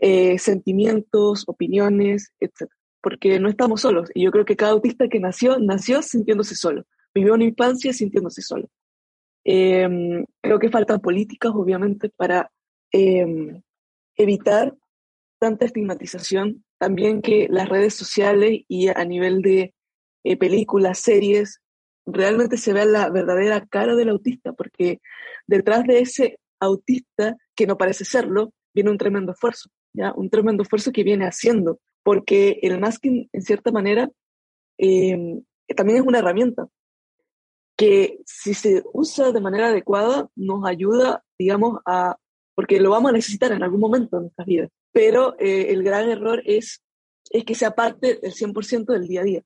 eh, 0.00 0.38
sentimientos, 0.38 1.44
opiniones, 1.46 2.32
etc. 2.40 2.68
Porque 3.00 3.38
no 3.38 3.48
estamos 3.48 3.82
solos. 3.82 4.10
Y 4.14 4.24
yo 4.24 4.32
creo 4.32 4.44
que 4.44 4.56
cada 4.56 4.72
autista 4.72 5.08
que 5.08 5.20
nació, 5.20 5.58
nació 5.58 6.02
sintiéndose 6.02 6.56
solo. 6.56 6.84
Vivió 7.14 7.34
una 7.34 7.44
infancia 7.44 7.92
sintiéndose 7.92 8.42
solo. 8.42 8.68
Em, 9.44 10.24
creo 10.40 10.58
que 10.58 10.70
faltan 10.70 11.00
políticas, 11.00 11.52
obviamente, 11.54 12.10
para 12.10 12.50
em, 12.90 13.60
evitar 14.16 14.74
tanta 15.38 15.66
estigmatización. 15.66 16.64
También 16.78 17.22
que 17.22 17.46
las 17.50 17.68
redes 17.68 17.94
sociales 17.94 18.62
y 18.68 18.88
a 18.88 19.04
nivel 19.04 19.42
de 19.42 19.74
eh, 20.24 20.36
películas, 20.36 20.98
series, 20.98 21.60
realmente 22.06 22.56
se 22.56 22.72
vea 22.72 22.84
la 22.84 23.10
verdadera 23.10 23.66
cara 23.66 23.94
del 23.94 24.08
autista, 24.08 24.52
porque 24.52 25.00
detrás 25.46 25.84
de 25.84 26.00
ese 26.00 26.38
autista, 26.60 27.36
que 27.54 27.66
no 27.66 27.76
parece 27.76 28.04
serlo, 28.04 28.52
viene 28.74 28.90
un 28.90 28.98
tremendo 28.98 29.32
esfuerzo, 29.32 29.70
¿ya? 29.94 30.12
Un 30.14 30.30
tremendo 30.30 30.62
esfuerzo 30.62 30.92
que 30.92 31.04
viene 31.04 31.26
haciendo, 31.26 31.78
porque 32.02 32.58
el 32.62 32.80
masking, 32.80 33.28
en 33.32 33.42
cierta 33.42 33.70
manera, 33.70 34.10
em, 34.78 35.42
también 35.76 35.98
es 35.98 36.06
una 36.06 36.18
herramienta 36.18 36.68
que 37.76 38.20
si 38.24 38.54
se 38.54 38.82
usa 38.92 39.32
de 39.32 39.40
manera 39.40 39.68
adecuada 39.68 40.28
nos 40.36 40.64
ayuda, 40.66 41.24
digamos, 41.38 41.80
a, 41.86 42.16
porque 42.54 42.80
lo 42.80 42.90
vamos 42.90 43.10
a 43.10 43.14
necesitar 43.14 43.52
en 43.52 43.62
algún 43.62 43.80
momento 43.80 44.16
en 44.16 44.24
nuestras 44.24 44.46
vidas, 44.46 44.70
pero 44.92 45.34
eh, 45.38 45.72
el 45.72 45.82
gran 45.82 46.08
error 46.08 46.42
es, 46.44 46.82
es 47.30 47.44
que 47.44 47.54
sea 47.54 47.72
parte 47.72 48.18
del 48.22 48.32
100% 48.32 48.86
del 48.86 49.08
día 49.08 49.22
a 49.22 49.24
día. 49.24 49.42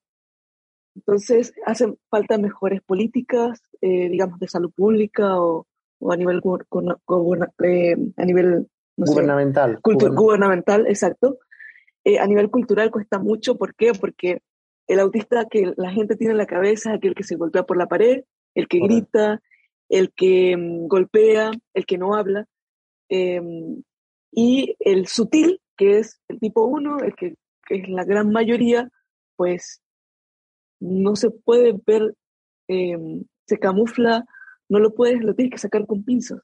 Entonces, 0.94 1.54
hacen 1.64 1.96
falta 2.10 2.38
mejores 2.38 2.82
políticas, 2.82 3.62
eh, 3.80 4.08
digamos, 4.08 4.38
de 4.40 4.48
salud 4.48 4.72
pública 4.74 5.40
o, 5.40 5.66
a 6.10 6.16
nivel, 6.16 6.42
eh, 7.62 7.96
a 8.16 8.24
nivel 8.24 8.66
gubernamental. 8.96 9.78
gubernamental, 9.82 10.86
exacto. 10.86 11.38
a 12.20 12.26
nivel 12.26 12.50
cultural 12.50 12.90
cuesta 12.90 13.18
mucho, 13.18 13.56
¿por 13.56 13.74
qué? 13.74 13.92
Porque 13.92 14.42
el 14.88 15.00
autista 15.00 15.46
que 15.48 15.74
la 15.76 15.90
gente 15.92 16.16
tiene 16.16 16.32
en 16.32 16.38
la 16.38 16.46
cabeza 16.46 16.90
es 16.90 16.96
aquel 16.96 17.14
que 17.14 17.22
se 17.22 17.36
golpea 17.36 17.62
por 17.62 17.76
la 17.76 17.86
pared, 17.86 18.24
el 18.54 18.68
que 18.68 18.78
grita, 18.78 19.40
el 19.88 20.12
que 20.12 20.56
mm, 20.56 20.88
golpea, 20.88 21.50
el 21.74 21.86
que 21.86 21.98
no 21.98 22.14
habla. 22.14 22.46
Em, 23.10 23.82
y 24.32 24.76
el 24.80 25.06
sutil, 25.06 25.60
que 25.76 25.98
es 25.98 26.20
el 26.28 26.40
tipo 26.40 26.64
1, 26.64 27.00
el 27.00 27.14
que, 27.14 27.36
es 27.68 27.88
la 27.88 28.04
gran 28.04 28.32
mayoría, 28.32 28.90
pues 29.36 29.82
no 30.80 31.16
se 31.16 31.30
puede 31.30 31.78
ver, 31.86 32.14
em, 32.66 33.24
se 33.46 33.58
camufla, 33.58 34.24
no 34.70 34.78
lo 34.78 34.94
puedes, 34.94 35.22
lo 35.22 35.34
tienes 35.34 35.52
que 35.52 35.58
sacar 35.58 35.86
con 35.86 36.02
pinzas. 36.02 36.40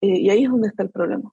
Eh, 0.00 0.20
y 0.20 0.30
ahí 0.30 0.44
es 0.44 0.50
donde 0.50 0.68
está 0.68 0.84
el 0.84 0.90
problema. 0.90 1.32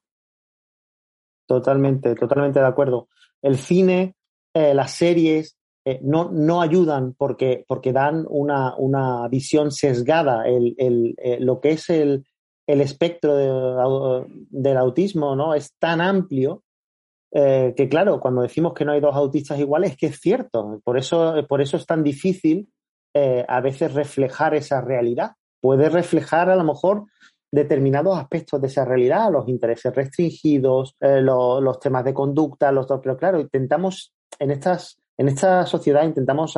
Totalmente, 1.46 2.14
totalmente 2.16 2.58
de 2.58 2.66
acuerdo. 2.66 3.08
El 3.40 3.56
cine, 3.56 4.16
eh, 4.54 4.74
las 4.74 4.92
series, 4.92 5.57
eh, 5.90 6.00
no, 6.02 6.30
no, 6.30 6.60
ayudan 6.60 7.14
porque, 7.14 7.64
porque 7.66 7.94
dan 7.94 8.26
una, 8.28 8.76
una 8.76 9.26
visión 9.28 9.70
sesgada. 9.70 10.46
El, 10.46 10.74
el, 10.76 11.14
eh, 11.16 11.38
lo 11.40 11.60
que 11.60 11.70
es 11.70 11.88
el, 11.88 12.26
el 12.66 12.82
espectro 12.82 13.34
del 13.34 14.76
autismo 14.76 15.34
¿no? 15.34 15.54
es 15.54 15.72
tan 15.78 16.02
amplio 16.02 16.62
eh, 17.32 17.72
que, 17.74 17.88
claro, 17.88 18.20
cuando 18.20 18.42
decimos 18.42 18.74
que 18.74 18.84
no 18.84 18.92
hay 18.92 19.00
dos 19.00 19.16
autistas 19.16 19.58
iguales, 19.58 19.92
es 19.92 19.96
que 19.96 20.06
es 20.08 20.20
cierto. 20.20 20.78
Por 20.84 20.98
eso, 20.98 21.46
por 21.48 21.62
eso 21.62 21.78
es 21.78 21.86
tan 21.86 22.02
difícil 22.02 22.68
a 23.48 23.60
veces 23.60 23.94
reflejar 23.94 24.54
esa 24.54 24.80
realidad. 24.80 25.32
Puede 25.60 25.88
reflejar 25.88 26.50
a 26.50 26.54
lo 26.54 26.62
mejor 26.62 27.06
determinados 27.50 28.16
aspectos 28.16 28.60
de 28.60 28.68
esa 28.68 28.84
realidad, 28.84 29.32
los 29.32 29.48
intereses 29.48 29.92
restringidos, 29.92 30.94
los 31.00 31.80
temas 31.80 32.04
de 32.04 32.14
conducta, 32.14 32.70
los 32.70 32.86
dos, 32.86 33.00
pero 33.02 33.16
claro, 33.16 33.40
intentamos 33.40 34.12
en 34.38 34.52
estas 34.52 34.97
en 35.18 35.28
esta 35.28 35.66
sociedad 35.66 36.04
intentamos 36.04 36.56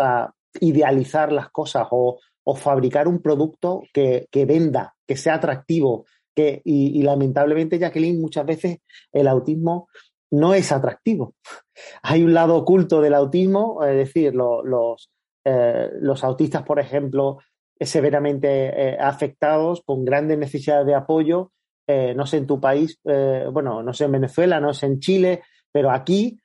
idealizar 0.61 1.33
las 1.33 1.51
cosas 1.51 1.89
o, 1.91 2.21
fabricar 2.57 3.07
un 3.07 3.23
producto 3.23 3.83
que, 3.93 4.29
venda, 4.47 4.97
que 5.07 5.17
sea 5.17 5.35
atractivo. 5.35 6.05
Que, 6.35 6.61
y, 6.65 7.01
lamentablemente, 7.03 7.79
Jacqueline, 7.79 8.21
muchas 8.21 8.45
veces 8.45 8.79
el 9.13 9.29
autismo 9.29 9.89
no 10.33 10.55
es 10.55 10.73
atractivo. 10.73 11.35
Hay 12.03 12.23
un 12.23 12.35
lado 12.35 12.57
oculto 12.57 13.01
del 13.01 13.15
autismo, 13.15 13.85
es 13.85 13.97
decir, 13.97 14.35
los, 14.35 15.11
eh, 15.45 15.91
los 16.01 16.25
autistas, 16.25 16.65
por 16.65 16.81
ejemplo, 16.81 17.39
severamente 17.79 18.49
eh, 18.49 18.99
afectados, 18.99 19.83
con 19.87 20.05
grandes 20.05 20.37
necesidades 20.37 20.87
de 20.87 20.95
apoyo, 20.95 21.53
eh, 21.87 22.15
no 22.15 22.27
sé 22.27 22.39
en 22.39 22.47
tu 22.47 22.61
país, 22.61 23.01
bueno, 23.05 23.83
no 23.83 23.93
sé 23.95 24.05
en 24.05 24.13
Venezuela, 24.13 24.61
no 24.61 24.75
sé 24.75 24.87
en 24.87 25.01
Chile, 25.01 25.43
pero 25.73 25.91
aquí 25.91 26.39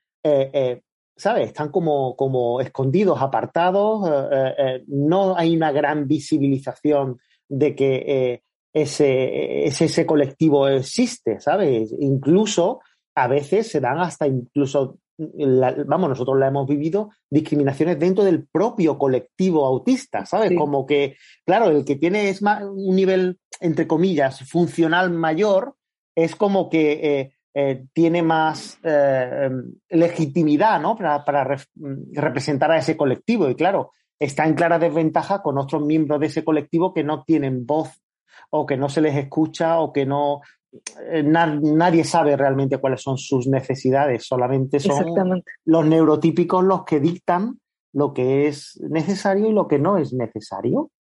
¿sabes? 1.15 1.47
Están 1.47 1.69
como, 1.69 2.15
como 2.15 2.59
escondidos, 2.61 3.21
apartados, 3.21 4.07
eh, 4.07 4.27
eh, 4.31 4.53
eh, 4.57 4.83
no 4.87 5.37
hay 5.37 5.55
una 5.55 5.71
gran 5.71 6.07
visibilización 6.07 7.19
de 7.47 7.75
que 7.75 8.41
ese, 8.73 9.65
ese, 9.67 10.05
colectivo 10.05 10.67
existe, 10.67 11.39
¿sabes? 11.39 11.93
Incluso 11.99 12.81
a 13.15 13.27
veces 13.27 13.69
se 13.69 13.79
dan 13.79 13.99
hasta 13.99 14.27
incluso, 14.27 14.97
vamos, 15.17 16.09
nosotros 16.09 16.37
la 16.37 16.47
hemos 16.47 16.67
vivido, 16.67 17.11
discriminaciones 17.29 17.99
dentro 17.99 18.23
del 18.23 18.45
propio 18.47 18.97
colectivo 18.97 19.65
autista, 19.65 20.25
¿sabes? 20.25 20.57
Como 20.57 20.85
que, 20.85 21.15
claro, 21.45 21.69
el 21.69 21.85
que 21.85 21.95
tiene 21.95 22.29
es 22.29 22.41
más, 22.41 22.63
un 22.63 22.95
nivel, 22.95 23.39
entre 23.61 23.87
comillas, 23.87 24.41
funcional 24.49 25.11
mayor, 25.11 25.75
es 26.15 26.35
como 26.35 26.69
que 26.69 27.34
eh, 27.57 27.85
tiene 27.93 28.21
más 28.21 28.77
eh, 28.83 29.49
legitimidad 29.87 30.77
¿no? 30.81 30.97
para, 30.97 31.57
representar 32.11 32.69
a 32.69 32.79
ese 32.79 32.97
colectivo. 32.97 33.49
Y 33.49 33.55
claro, 33.55 33.93
está 34.19 34.45
en 34.45 34.55
clara 34.55 34.77
desventaja 34.77 35.41
con 35.41 35.57
otros 35.57 35.81
miembros 35.81 36.19
de 36.19 36.25
ese 36.25 36.43
colectivo 36.43 36.93
que 36.93 37.05
no 37.05 37.23
tienen 37.23 37.65
voz 37.65 38.03
o 38.49 38.65
que 38.65 38.75
no 38.75 38.89
se 38.89 38.99
les 38.99 39.15
escucha 39.15 39.79
o 39.79 39.93
que 39.93 40.05
no 40.05 40.41
eh, 41.09 41.23
nadie 41.23 42.03
sabe 42.03 42.35
realmente 42.35 42.77
cuáles 42.77 43.01
son 43.01 43.17
sus 43.17 43.47
necesidades, 43.47 44.27
solamente 44.27 44.81
son 44.81 45.41
los 45.63 45.85
neurotípicos 45.85 46.61
los 46.61 46.83
que 46.83 46.99
dictan 46.99 47.57
lo 47.93 48.13
que 48.13 48.49
es 48.49 48.77
necesario 48.89 49.47
y 49.47 49.53
lo 49.53 49.65
que 49.65 49.79
no 49.79 49.97
es 49.97 50.11
necesario. 50.11 50.91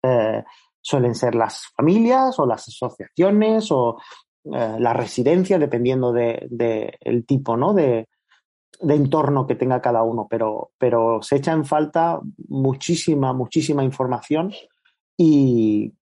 suelen 0.80 1.16
ser 1.16 1.34
las 1.34 1.64
familias 1.76 2.38
o 2.38 2.46
las 2.46 2.68
asociaciones 2.68 3.72
o 3.72 3.96
eh, 4.52 4.76
la 4.78 4.92
residencia, 4.92 5.58
dependiendo 5.58 6.12
del 6.12 6.48
de, 6.50 7.24
tipo 7.26 7.56
¿no? 7.56 7.72
de, 7.72 8.08
entorno 8.80 9.46
que 9.46 9.54
tenga 9.54 9.80
cada 9.80 10.02
uno, 10.02 10.26
pero, 10.28 10.72
pero 10.76 11.22
se 11.22 11.36
echa 11.36 11.52
en 11.52 11.64
falta 11.64 12.20
muchísima, 12.48 13.32
muchísima 13.32 13.82
información 13.82 14.52
y, 15.16 15.92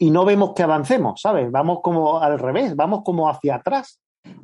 no 0.00 0.24
vemos 0.24 0.52
que 0.54 0.62
avancemos, 0.62 1.20
¿sabes? 1.20 1.50
Vamos 1.50 1.78
como 1.82 2.20
al 2.20 2.38
revés, 2.38 2.76
vamos 2.76 3.02
como 3.04 3.28
hacia 3.28 3.56
atrás 3.56 4.00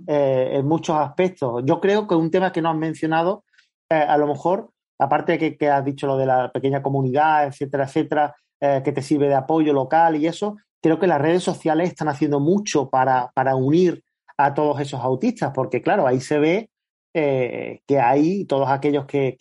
eh, 0.06 0.52
en 0.54 0.66
muchos 0.66 0.96
aspectos. 0.96 1.62
Yo 1.66 1.80
creo 1.80 2.06
que 2.06 2.14
un 2.14 2.30
tema 2.30 2.50
que 2.50 2.62
no 2.62 2.70
has 2.70 2.76
mencionado, 2.76 3.44
eh, 3.90 3.94
a 3.94 4.16
lo 4.16 4.26
mejor, 4.26 4.70
aparte 4.98 5.36
de 5.36 5.58
que, 5.58 5.68
has 5.68 5.84
dicho 5.84 6.06
lo 6.06 6.16
de 6.16 6.24
la 6.24 6.50
pequeña 6.50 6.82
comunidad, 6.82 7.46
etcétera, 7.46 7.84
etcétera, 7.84 8.34
que 8.58 8.92
te 8.92 9.00
sirve 9.00 9.28
de 9.28 9.34
apoyo 9.34 9.72
local 9.72 10.16
y 10.16 10.26
eso, 10.26 10.56
creo 10.80 10.98
que 10.98 11.06
las 11.06 11.20
redes 11.20 11.42
sociales 11.42 11.90
están 11.90 12.08
haciendo 12.08 12.40
mucho 12.40 12.88
para, 12.88 13.30
unir 13.56 14.02
a 14.36 14.54
todos 14.54 14.80
esos 14.80 15.00
autistas, 15.00 15.52
porque 15.54 15.82
claro, 15.82 16.06
ahí 16.06 16.20
se 16.20 16.38
ve 16.38 16.70
eh, 17.12 17.80
que 17.86 17.98
hay 17.98 18.44
todos 18.44 18.68
aquellos 18.70 19.06
que, 19.06 19.36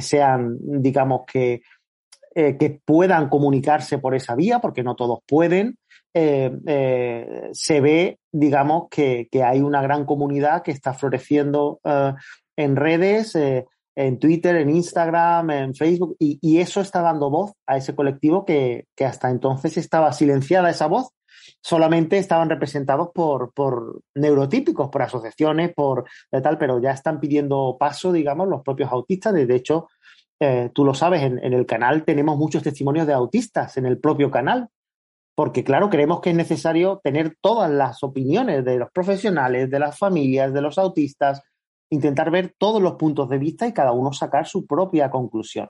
sean, 0.00 0.56
digamos, 0.60 1.22
que, 1.26 1.62
eh, 2.34 2.56
que 2.56 2.80
puedan 2.84 3.28
comunicarse 3.28 3.98
por 3.98 4.14
esa 4.14 4.34
vía, 4.34 4.60
porque 4.60 4.82
no 4.82 4.94
todos 4.94 5.20
pueden, 5.26 5.78
eh, 6.14 7.50
se 7.52 7.80
ve, 7.80 8.18
digamos, 8.32 8.88
que, 8.90 9.28
hay 9.44 9.60
una 9.60 9.82
gran 9.82 10.04
comunidad 10.04 10.62
que 10.62 10.70
está 10.70 10.94
floreciendo 10.94 11.80
en 12.56 12.76
redes 12.76 13.36
en 13.96 14.18
Twitter, 14.18 14.56
en 14.56 14.68
Instagram, 14.70 15.50
en 15.50 15.74
Facebook, 15.74 16.16
y, 16.18 16.58
eso 16.58 16.82
está 16.82 17.00
dando 17.00 17.30
voz 17.30 17.52
a 17.66 17.78
ese 17.78 17.94
colectivo 17.94 18.44
que, 18.44 18.86
hasta 19.04 19.30
entonces 19.30 19.76
estaba 19.78 20.12
silenciada 20.12 20.70
esa 20.70 20.86
voz, 20.86 21.08
solamente 21.62 22.18
estaban 22.18 22.50
representados 22.50 23.08
por, 23.14 23.52
por 23.54 24.02
neurotípicos, 24.14 24.90
por 24.90 25.02
asociaciones, 25.02 25.72
por 25.74 26.04
tal, 26.30 26.58
pero 26.58 26.80
ya 26.80 26.90
están 26.90 27.20
pidiendo 27.20 27.76
paso, 27.80 28.12
digamos, 28.12 28.48
los 28.48 28.62
propios 28.62 28.92
autistas. 28.92 29.32
De 29.32 29.54
hecho, 29.54 29.88
eh, 30.40 30.70
tú 30.74 30.84
lo 30.84 30.92
sabes, 30.92 31.22
en, 31.22 31.42
en, 31.42 31.54
el 31.54 31.64
canal 31.64 32.04
tenemos 32.04 32.36
muchos 32.36 32.62
testimonios 32.62 33.06
de 33.06 33.14
autistas 33.14 33.78
en 33.78 33.86
el 33.86 33.98
propio 33.98 34.30
canal, 34.30 34.68
porque 35.34 35.64
claro, 35.64 35.88
creemos 35.88 36.20
que 36.20 36.30
es 36.30 36.36
necesario 36.36 37.00
tener 37.02 37.36
todas 37.40 37.70
las 37.70 38.02
opiniones 38.02 38.62
de 38.64 38.78
los 38.78 38.90
profesionales, 38.90 39.70
de 39.70 39.78
las 39.78 39.98
familias, 39.98 40.52
de 40.52 40.60
los 40.60 40.76
autistas, 40.76 41.42
intentar 41.90 42.30
ver 42.30 42.54
todos 42.58 42.82
los 42.82 42.94
puntos 42.94 43.28
de 43.28 43.38
vista 43.38 43.66
y 43.66 43.72
cada 43.72 43.92
uno 43.92 44.12
sacar 44.12 44.46
su 44.46 44.66
propia 44.66 45.10
conclusión. 45.10 45.68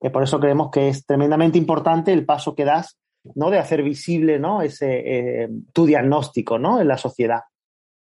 Eh, 0.00 0.10
por 0.10 0.22
eso 0.22 0.40
creemos 0.40 0.70
que 0.70 0.88
es 0.88 1.06
tremendamente 1.06 1.58
importante 1.58 2.12
el 2.12 2.24
paso 2.24 2.54
que 2.54 2.64
das 2.64 2.98
¿no? 3.34 3.50
de 3.50 3.58
hacer 3.58 3.82
visible 3.82 4.38
¿no? 4.38 4.62
ese, 4.62 5.42
eh, 5.42 5.48
tu 5.72 5.86
diagnóstico 5.86 6.58
¿no? 6.58 6.80
en 6.80 6.88
la 6.88 6.96
sociedad. 6.96 7.40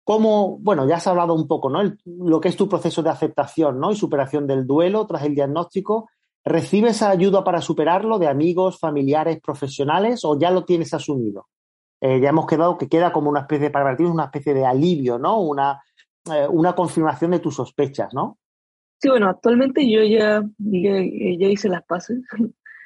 ¿Cómo, 0.03 0.57
bueno, 0.59 0.87
ya 0.87 0.97
has 0.97 1.07
hablado 1.07 1.33
un 1.33 1.47
poco, 1.47 1.69
¿no? 1.69 1.81
lo 2.05 2.39
que 2.39 2.47
es 2.47 2.55
tu 2.55 2.69
proceso 2.69 3.03
de 3.03 3.09
aceptación 3.09 3.79
¿no? 3.79 3.91
y 3.91 3.95
superación 3.95 4.47
del 4.47 4.65
duelo 4.65 5.05
tras 5.05 5.23
el 5.23 5.35
diagnóstico. 5.35 6.09
¿Recibes 6.45 7.01
ayuda 7.01 7.43
para 7.43 7.61
superarlo 7.61 8.17
de 8.17 8.27
amigos, 8.27 8.79
familiares, 8.79 9.41
profesionales 9.41 10.23
o 10.23 10.39
ya 10.39 10.49
lo 10.49 10.63
tienes 10.63 10.93
asumido? 10.93 11.47
Eh, 11.99 12.21
ya 12.21 12.29
hemos 12.29 12.45
quedado 12.45 12.77
que 12.77 12.87
queda 12.87 13.11
como 13.11 13.29
una 13.29 13.41
especie, 13.41 13.69
para 13.69 13.97
ti 13.97 14.03
una 14.03 14.25
especie 14.25 14.53
de 14.53 14.65
alivio, 14.65 15.17
¿no? 15.17 15.41
Una, 15.41 15.81
eh, 16.29 16.47
una 16.47 16.73
confirmación 16.73 17.31
de 17.31 17.39
tus 17.39 17.55
sospechas, 17.55 18.13
¿no? 18.13 18.37
Sí, 18.99 19.09
bueno, 19.09 19.29
actualmente 19.29 19.89
yo 19.89 20.03
ya, 20.03 20.43
ya, 20.57 21.47
hice 21.47 21.69
las 21.69 21.83
paces. 21.83 22.19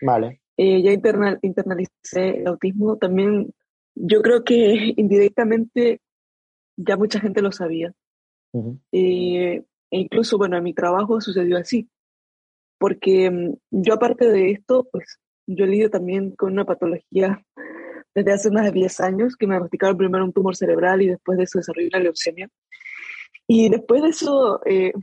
Vale. 0.02 0.40
Eh, 0.58 0.84
ya 0.84 0.92
internal, 0.92 1.40
internalicé 1.42 2.42
el 2.42 2.46
autismo. 2.46 2.98
También 2.98 3.52
yo 3.96 4.22
creo 4.22 4.44
que 4.44 4.94
indirectamente 4.98 6.02
ya 6.78 6.98
mucha 6.98 7.20
gente 7.20 7.42
lo 7.42 7.52
sabía. 7.52 7.94
e 8.92 9.64
incluso, 9.90 10.38
bueno, 10.38 10.58
en 10.58 10.64
mi 10.64 10.74
trabajo 10.74 11.20
sucedió 11.20 11.58
así. 11.58 11.90
Porque 12.78 13.32
mm, 13.32 13.54
yo 13.72 13.94
aparte 13.94 14.28
de 14.28 14.52
esto, 14.52 14.88
pues 14.92 15.20
yo 15.48 15.66
lidio 15.66 15.90
también 15.90 16.36
con 16.36 16.52
una 16.52 16.66
patología 16.66 17.44
desde 18.16 18.34
hace 18.34 18.52
más 18.52 18.66
de 18.66 18.72
10 18.72 19.00
años, 19.02 19.36
que 19.36 19.48
me 19.48 19.54
diagnosticaron 19.54 19.98
primero 19.98 20.26
un 20.26 20.34
tumor 20.34 20.56
cerebral 20.56 21.02
y 21.02 21.08
después 21.08 21.38
de 21.38 21.46
eso 21.46 21.60
desarrollé 21.60 21.88
una 21.88 22.04
leucemia. 22.04 22.50
Y 23.54 23.68
después 23.68 24.02
de 24.02 24.08
eso 24.08 24.62
eh, 24.66 24.94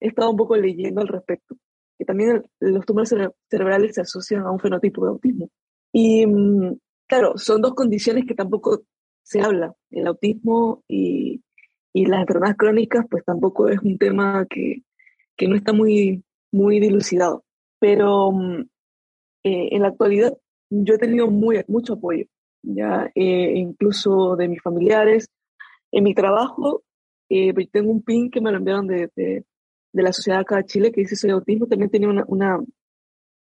he 0.00 0.08
estado 0.08 0.32
un 0.32 0.36
poco 0.36 0.56
leyendo 0.56 1.02
al 1.02 1.06
respecto, 1.06 1.54
que 1.96 2.04
también 2.04 2.44
los 2.58 2.84
tumores 2.84 3.14
cerebrales 3.48 3.94
se 3.94 4.00
asocian 4.00 4.42
a 4.42 4.50
un 4.50 4.58
fenotipo 4.58 5.04
de 5.04 5.10
autismo. 5.10 5.50
Y 5.92 6.26
mm, 6.26 6.78
claro, 7.06 7.38
son 7.38 7.62
dos 7.62 7.74
condiciones 7.74 8.24
que 8.26 8.34
tampoco 8.34 8.82
se 9.22 9.40
habla. 9.40 9.72
El 9.92 10.08
autismo 10.08 10.82
y, 10.88 11.44
y 11.92 12.06
las 12.06 12.22
enfermedades 12.22 12.56
crónicas, 12.56 13.06
pues 13.08 13.24
tampoco 13.24 13.68
es 13.68 13.78
un 13.80 13.98
tema 13.98 14.44
que, 14.50 14.82
que 15.36 15.46
no 15.46 15.54
está 15.54 15.72
muy, 15.72 16.24
muy 16.50 16.80
dilucidado. 16.80 17.44
Pero 17.78 18.32
mm, 18.32 18.62
eh, 19.44 19.68
en 19.70 19.82
la 19.82 19.88
actualidad 19.88 20.36
yo 20.70 20.94
he 20.94 20.98
tenido 20.98 21.30
muy, 21.30 21.62
mucho 21.68 21.92
apoyo 21.92 22.24
ya 22.62 23.12
eh, 23.14 23.52
incluso 23.54 24.34
de 24.34 24.48
mis 24.48 24.60
familiares. 24.60 25.28
En 25.92 26.02
mi 26.02 26.14
trabajo, 26.14 26.82
eh, 27.28 27.52
pues, 27.54 27.70
tengo 27.70 27.90
un 27.90 28.02
pin 28.02 28.30
que 28.30 28.40
me 28.40 28.50
lo 28.50 28.58
enviaron 28.58 28.86
de, 28.86 29.10
de, 29.14 29.44
la 29.92 30.12
Sociedad 30.12 30.40
acá 30.40 30.56
de 30.56 30.64
Chile 30.64 30.92
que 30.92 31.00
dice 31.00 31.16
soy 31.16 31.30
autismo, 31.30 31.66
también 31.66 31.90
tenía 31.90 32.08
una, 32.08 32.24
una, 32.28 32.58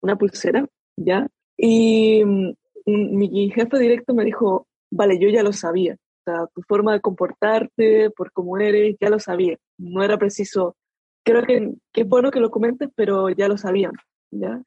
una 0.01 0.15
pulsera, 0.15 0.67
¿ya? 0.95 1.27
Y 1.57 2.23
mm, 2.23 2.53
mi 2.85 3.49
jefe 3.51 3.79
directo 3.79 4.13
me 4.13 4.25
dijo, 4.25 4.67
vale, 4.91 5.17
yo 5.19 5.29
ya 5.29 5.43
lo 5.43 5.53
sabía, 5.53 5.95
o 5.95 6.23
sea, 6.23 6.47
tu 6.53 6.61
forma 6.61 6.93
de 6.93 7.01
comportarte, 7.01 8.11
por 8.11 8.31
cómo 8.31 8.57
eres, 8.57 8.95
ya 9.01 9.09
lo 9.09 9.19
sabía, 9.19 9.57
no 9.77 10.03
era 10.03 10.17
preciso, 10.17 10.75
creo 11.23 11.43
que, 11.43 11.73
que 11.91 12.01
es 12.01 12.07
bueno 12.07 12.31
que 12.31 12.39
lo 12.39 12.51
comentes, 12.51 12.89
pero 12.95 13.29
ya 13.29 13.47
lo 13.47 13.57
sabían, 13.57 13.93
¿ya? 14.31 14.61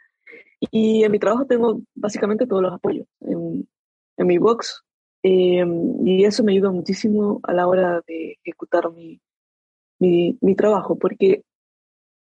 Y 0.72 1.04
en 1.04 1.12
mi 1.12 1.18
trabajo 1.18 1.46
tengo 1.46 1.80
básicamente 1.94 2.46
todos 2.46 2.62
los 2.62 2.72
apoyos. 2.72 3.06
En, 3.20 3.68
en 4.18 4.26
mi 4.26 4.38
box. 4.38 4.84
Eh, 5.22 5.64
y 6.04 6.25
eso 6.25 6.44
me 6.44 6.52
ayuda 6.52 6.70
muchísimo 6.70 7.40
a 7.42 7.52
la 7.52 7.66
hora 7.66 8.00
de 8.06 8.38
ejecutar 8.44 8.90
mi, 8.92 9.20
mi, 9.98 10.54
trabajo, 10.54 10.96
porque 10.96 11.42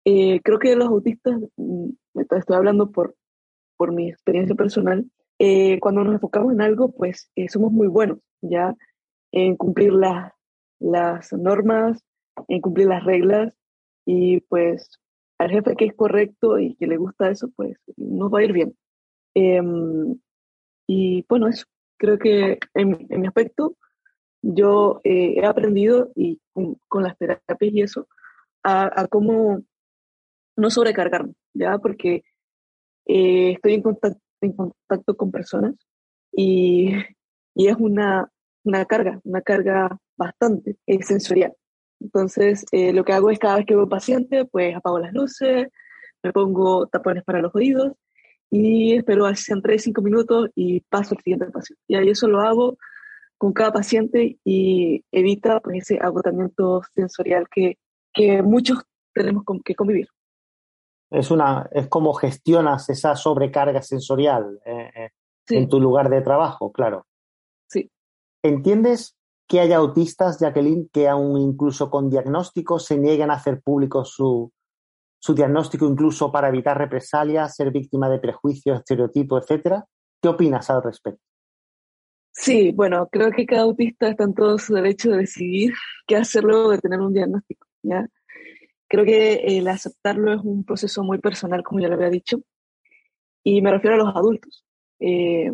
eh, 0.05 0.41
creo 0.43 0.59
que 0.59 0.75
los 0.77 0.89
autistas, 0.89 1.41
mm, 1.57 1.91
estoy 2.15 2.57
hablando 2.57 2.91
por, 2.91 3.15
por 3.77 3.93
mi 3.93 4.09
experiencia 4.11 4.55
personal, 4.55 5.07
eh, 5.39 5.79
cuando 5.81 6.05
nos 6.05 6.15
enfocamos 6.15 6.53
en 6.53 6.63
algo, 6.63 6.93
pues 6.93 7.31
somos 7.49 7.73
muy 7.73 7.87
buenos 7.89 8.19
ya 8.43 8.77
en 9.33 9.57
cumplir 9.57 9.93
las 9.93 11.33
normas, 11.33 12.03
en 12.49 12.61
cumplir 12.61 12.89
las 12.89 13.05
reglas 13.05 13.53
y 14.05 14.41
pues 14.43 14.99
al 15.39 15.51
jefe 15.51 15.77
que 15.77 15.87
es 15.87 15.95
correcto 15.95 16.59
y 16.59 16.75
que 16.75 16.87
le 16.87 16.97
gusta 16.97 17.31
eso, 17.31 17.51
pues 17.57 17.79
nos 17.97 18.33
va 18.33 18.41
a 18.41 18.45
ir 18.45 18.53
bien. 18.53 18.77
Em, 19.35 20.19
y 20.87 21.25
bueno, 21.29 21.49
eso 21.49 21.65
creo 22.01 22.19
que 22.19 22.59
en, 22.75 23.07
mi 23.09 23.27
aspecto 23.27 23.77
yo 24.43 25.01
eh, 25.05 25.35
he 25.37 25.47
aprendido 25.47 26.11
y 26.17 26.41
con, 26.89 27.03
las 27.03 27.17
terapias 27.19 27.73
y 27.73 27.83
eso 27.83 28.09
a, 28.65 29.07
cómo 29.09 29.63
no 30.57 30.71
sobrecargarme, 30.71 31.35
¿ya? 31.55 31.79
Porque 31.79 32.25
eh, 33.07 33.53
estoy 33.53 33.75
en 33.75 33.83
contacto, 33.83 34.21
en 34.41 34.53
contacto 34.53 35.17
con 35.17 35.31
personas 35.31 35.75
y, 36.33 36.93
y 37.55 37.69
es 37.69 37.77
una, 37.79 38.31
una 38.65 38.85
carga, 38.87 39.21
una 39.25 39.43
carga 39.43 39.99
bastante 40.17 40.77
sensorial. 41.03 41.55
Entonces, 42.01 42.65
eh, 42.73 42.95
lo 42.95 43.05
que 43.05 43.13
hago 43.13 43.31
es 43.31 43.39
cada 43.39 43.57
vez 43.57 43.67
que 43.67 43.75
veo 43.75 43.85
un 43.85 43.91
paciente, 43.91 44.47
pues 44.47 44.75
apago 44.75 44.99
las 44.99 45.13
luces, 45.13 45.69
me 46.23 46.33
pongo 46.33 46.87
tapones 46.87 47.25
para 47.25 47.43
los 47.43 47.55
oídos 47.55 47.93
y 48.51 48.95
espero 48.97 49.33
sean 49.35 49.63
3, 49.63 49.83
5 49.83 50.03
minutos 50.03 50.51
y 50.55 50.81
paso 50.81 51.15
al 51.15 51.23
siguiente 51.23 51.47
paciente. 51.47 51.83
Y 51.87 51.95
ahí 51.95 52.11
eso 52.11 52.27
lo 52.27 52.41
hago 52.41 52.77
con 53.39 53.53
cada 53.53 53.73
paciente 53.73 54.39
y 54.45 55.05
evita 55.13 55.61
pues, 55.61 55.83
ese 55.83 55.99
agotamiento 56.01 56.83
sensorial 56.95 57.47
que, 57.49 57.79
que 58.13 58.43
muchos 58.43 58.83
tenemos 59.15 59.45
que 59.65 59.75
convivir. 59.75 60.09
Es, 61.11 61.31
una, 61.31 61.69
es 61.73 61.89
como 61.89 62.13
gestionas 62.13 62.89
esa 62.91 63.17
sobrecarga 63.17 63.83
sensorial 63.83 64.61
eh, 64.65 64.91
eh, 64.95 65.11
en 65.49 65.69
tu 65.69 65.81
lugar 65.81 66.11
de 66.11 66.21
trabajo, 66.21 66.71
claro. 66.71 67.07
Sí. 67.69 67.91
¿Entiendes 68.43 69.17
que 69.49 69.61
haya 69.61 69.79
autistas, 69.79 70.39
Jacqueline, 70.39 70.89
que 70.93 71.09
aún 71.09 71.41
incluso 71.41 71.91
con 71.91 72.11
diagnóstico 72.11 72.79
se 72.79 72.99
niegan 72.99 73.31
a 73.31 73.35
hacer 73.35 73.61
público 73.61 74.05
su, 74.05 74.53
su 75.21 75.35
diagnóstico 75.35 75.87
incluso 75.87 76.33
para 76.33 76.49
evitar 76.49 76.77
represalias, 76.79 77.55
ser 77.55 77.71
víctima 77.71 78.09
de 78.09 78.19
prejuicios, 78.19 78.79
estereotipos, 78.79 79.43
etcétera. 79.43 79.85
¿Qué 80.21 80.29
opinas 80.29 80.69
al 80.71 80.83
respecto? 80.83 81.23
Sí, 82.33 82.73
bueno, 82.73 83.09
creo 83.11 83.31
que 83.31 83.45
cada 83.45 83.63
autista 83.63 84.09
está 84.09 84.25
en 84.25 84.35
todo 84.35 84.59
su 84.59 84.75
derecho 84.75 85.11
de 85.11 85.19
decidir 85.19 85.75
qué 86.07 86.17
hacer 86.17 86.43
luego 86.43 86.71
de 86.71 86.79
tener 86.79 87.01
un 87.01 87.13
diagnóstico. 87.13 87.67
¿ya? 87.83 88.09
Creo 88.89 89.05
que 89.05 89.59
el 89.59 89.69
aceptarlo 89.69 90.33
es 90.33 90.41
un 90.43 90.65
proceso 90.65 91.05
muy 91.05 91.19
personal, 91.19 91.63
como 91.63 91.81
ya 91.81 91.89
lo 91.89 91.95
había 91.95 92.09
dicho, 92.09 92.41
y 93.45 93.61
me 93.63 93.71
refiero 93.71 93.97
a 93.97 93.99
los 93.99 94.17
adultos. 94.17 94.65
Eh, 95.01 95.53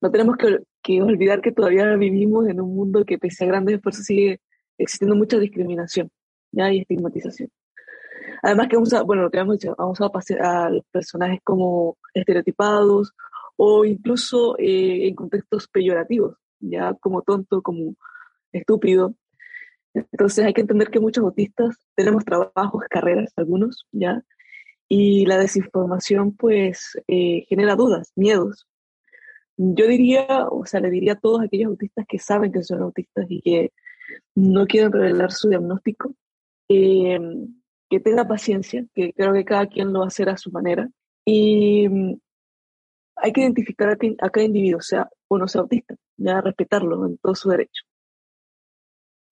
no 0.00 0.10
tenemos 0.10 0.36
que, 0.36 1.02
olvidar 1.02 1.40
que 1.42 1.52
todavía 1.52 1.94
vivimos 1.96 2.48
en 2.48 2.60
un 2.60 2.74
mundo 2.74 3.04
que, 3.04 3.18
pese 3.18 3.44
a 3.44 3.48
grandes 3.48 3.76
esfuerzos, 3.76 4.04
sigue 4.04 4.40
existiendo 4.78 5.14
mucha 5.14 5.38
discriminación 5.38 6.10
¿ya? 6.52 6.72
y 6.72 6.80
estigmatización. 6.80 7.50
Además 8.42 8.68
que 8.68 8.76
vamos 8.76 8.92
a, 8.92 9.02
bueno, 9.02 9.22
lo 9.22 9.30
que 9.30 9.38
hemos 9.38 9.58
dicho, 9.58 9.74
a 9.78 10.12
pasar 10.12 10.42
a 10.42 10.70
los 10.70 10.84
personajes 10.90 11.40
como 11.44 11.98
estereotipados 12.14 13.12
o 13.56 13.84
incluso 13.84 14.56
eh, 14.58 15.08
en 15.08 15.14
contextos 15.14 15.68
peyorativos, 15.68 16.36
ya 16.60 16.94
como 16.94 17.22
tonto, 17.22 17.62
como 17.62 17.94
estúpido. 18.52 19.14
Entonces 19.94 20.44
hay 20.44 20.54
que 20.54 20.62
entender 20.62 20.90
que 20.90 21.00
muchos 21.00 21.24
autistas 21.24 21.76
tenemos 21.94 22.24
trabajos, 22.24 22.84
carreras, 22.88 23.32
algunos, 23.36 23.86
ya, 23.92 24.22
y 24.88 25.26
la 25.26 25.38
desinformación 25.38 26.36
pues 26.36 26.98
eh, 27.06 27.44
genera 27.48 27.76
dudas, 27.76 28.12
miedos. 28.16 28.66
Yo 29.56 29.86
diría, 29.86 30.46
o 30.50 30.64
sea, 30.64 30.80
le 30.80 30.90
diría 30.90 31.12
a 31.12 31.20
todos 31.20 31.42
aquellos 31.42 31.68
autistas 31.68 32.06
que 32.08 32.18
saben 32.18 32.52
que 32.52 32.62
son 32.62 32.82
autistas 32.82 33.26
y 33.28 33.42
que 33.42 33.72
no 34.34 34.66
quieren 34.66 34.90
revelar 34.90 35.32
su 35.32 35.50
diagnóstico, 35.50 36.14
eh, 36.68 37.18
que 37.90 38.00
tenga 38.00 38.26
paciencia, 38.26 38.86
que 38.94 39.12
creo 39.12 39.32
que 39.34 39.44
cada 39.44 39.66
quien 39.66 39.92
lo 39.92 40.00
va 40.00 40.04
a 40.06 40.08
hacer 40.08 40.28
a 40.30 40.36
su 40.36 40.50
manera. 40.50 40.88
Y 41.24 41.88
mm, 41.88 42.14
hay 43.16 43.32
que 43.32 43.42
identificar 43.42 43.90
a, 43.90 44.30
cada 44.30 44.46
individuo, 44.46 44.80
sea 44.80 45.08
o 45.28 45.38
no 45.38 45.48
sea 45.48 45.62
autista, 45.62 45.94
ya 46.16 46.40
respetarlo 46.40 47.06
en 47.06 47.18
todo 47.18 47.34
su 47.34 47.50
derecho. 47.50 47.84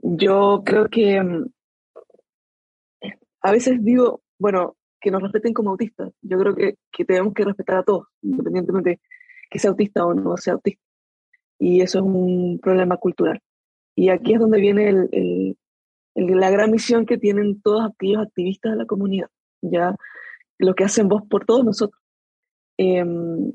Yo 0.00 0.62
creo 0.64 0.88
que 0.88 1.22
mm, 1.22 1.46
a 3.42 3.52
veces 3.52 3.82
digo, 3.82 4.22
bueno, 4.38 4.76
que 5.00 5.10
nos 5.10 5.22
respeten 5.22 5.54
como 5.54 5.70
autistas. 5.70 6.12
Yo 6.22 6.38
creo 6.38 6.54
que, 6.54 6.74
que 6.92 7.04
tenemos 7.04 7.32
que 7.34 7.44
respetar 7.44 7.78
a 7.78 7.84
todos, 7.84 8.08
independientemente 8.22 9.00
que 9.50 9.58
sea 9.58 9.70
autista 9.70 10.04
o 10.04 10.14
no 10.14 10.36
sea 10.36 10.54
autista. 10.54 10.82
Y 11.58 11.80
eso 11.80 11.98
es 11.98 12.04
un 12.04 12.58
problema 12.60 12.96
cultural. 12.96 13.40
Y 13.94 14.10
aquí 14.10 14.34
es 14.34 14.40
donde 14.40 14.60
viene 14.60 14.88
el, 14.88 15.56
la 16.26 16.50
gran 16.50 16.70
misión 16.70 17.06
que 17.06 17.18
tienen 17.18 17.60
todos 17.62 17.84
aquellos 17.84 18.22
activistas 18.22 18.72
de 18.72 18.78
la 18.78 18.86
comunidad, 18.86 19.28
ya 19.60 19.94
lo 20.58 20.74
que 20.74 20.84
hacen 20.84 21.08
vos 21.08 21.22
por 21.28 21.44
todos 21.46 21.64
nosotros. 21.64 22.00
Em, 22.76 23.52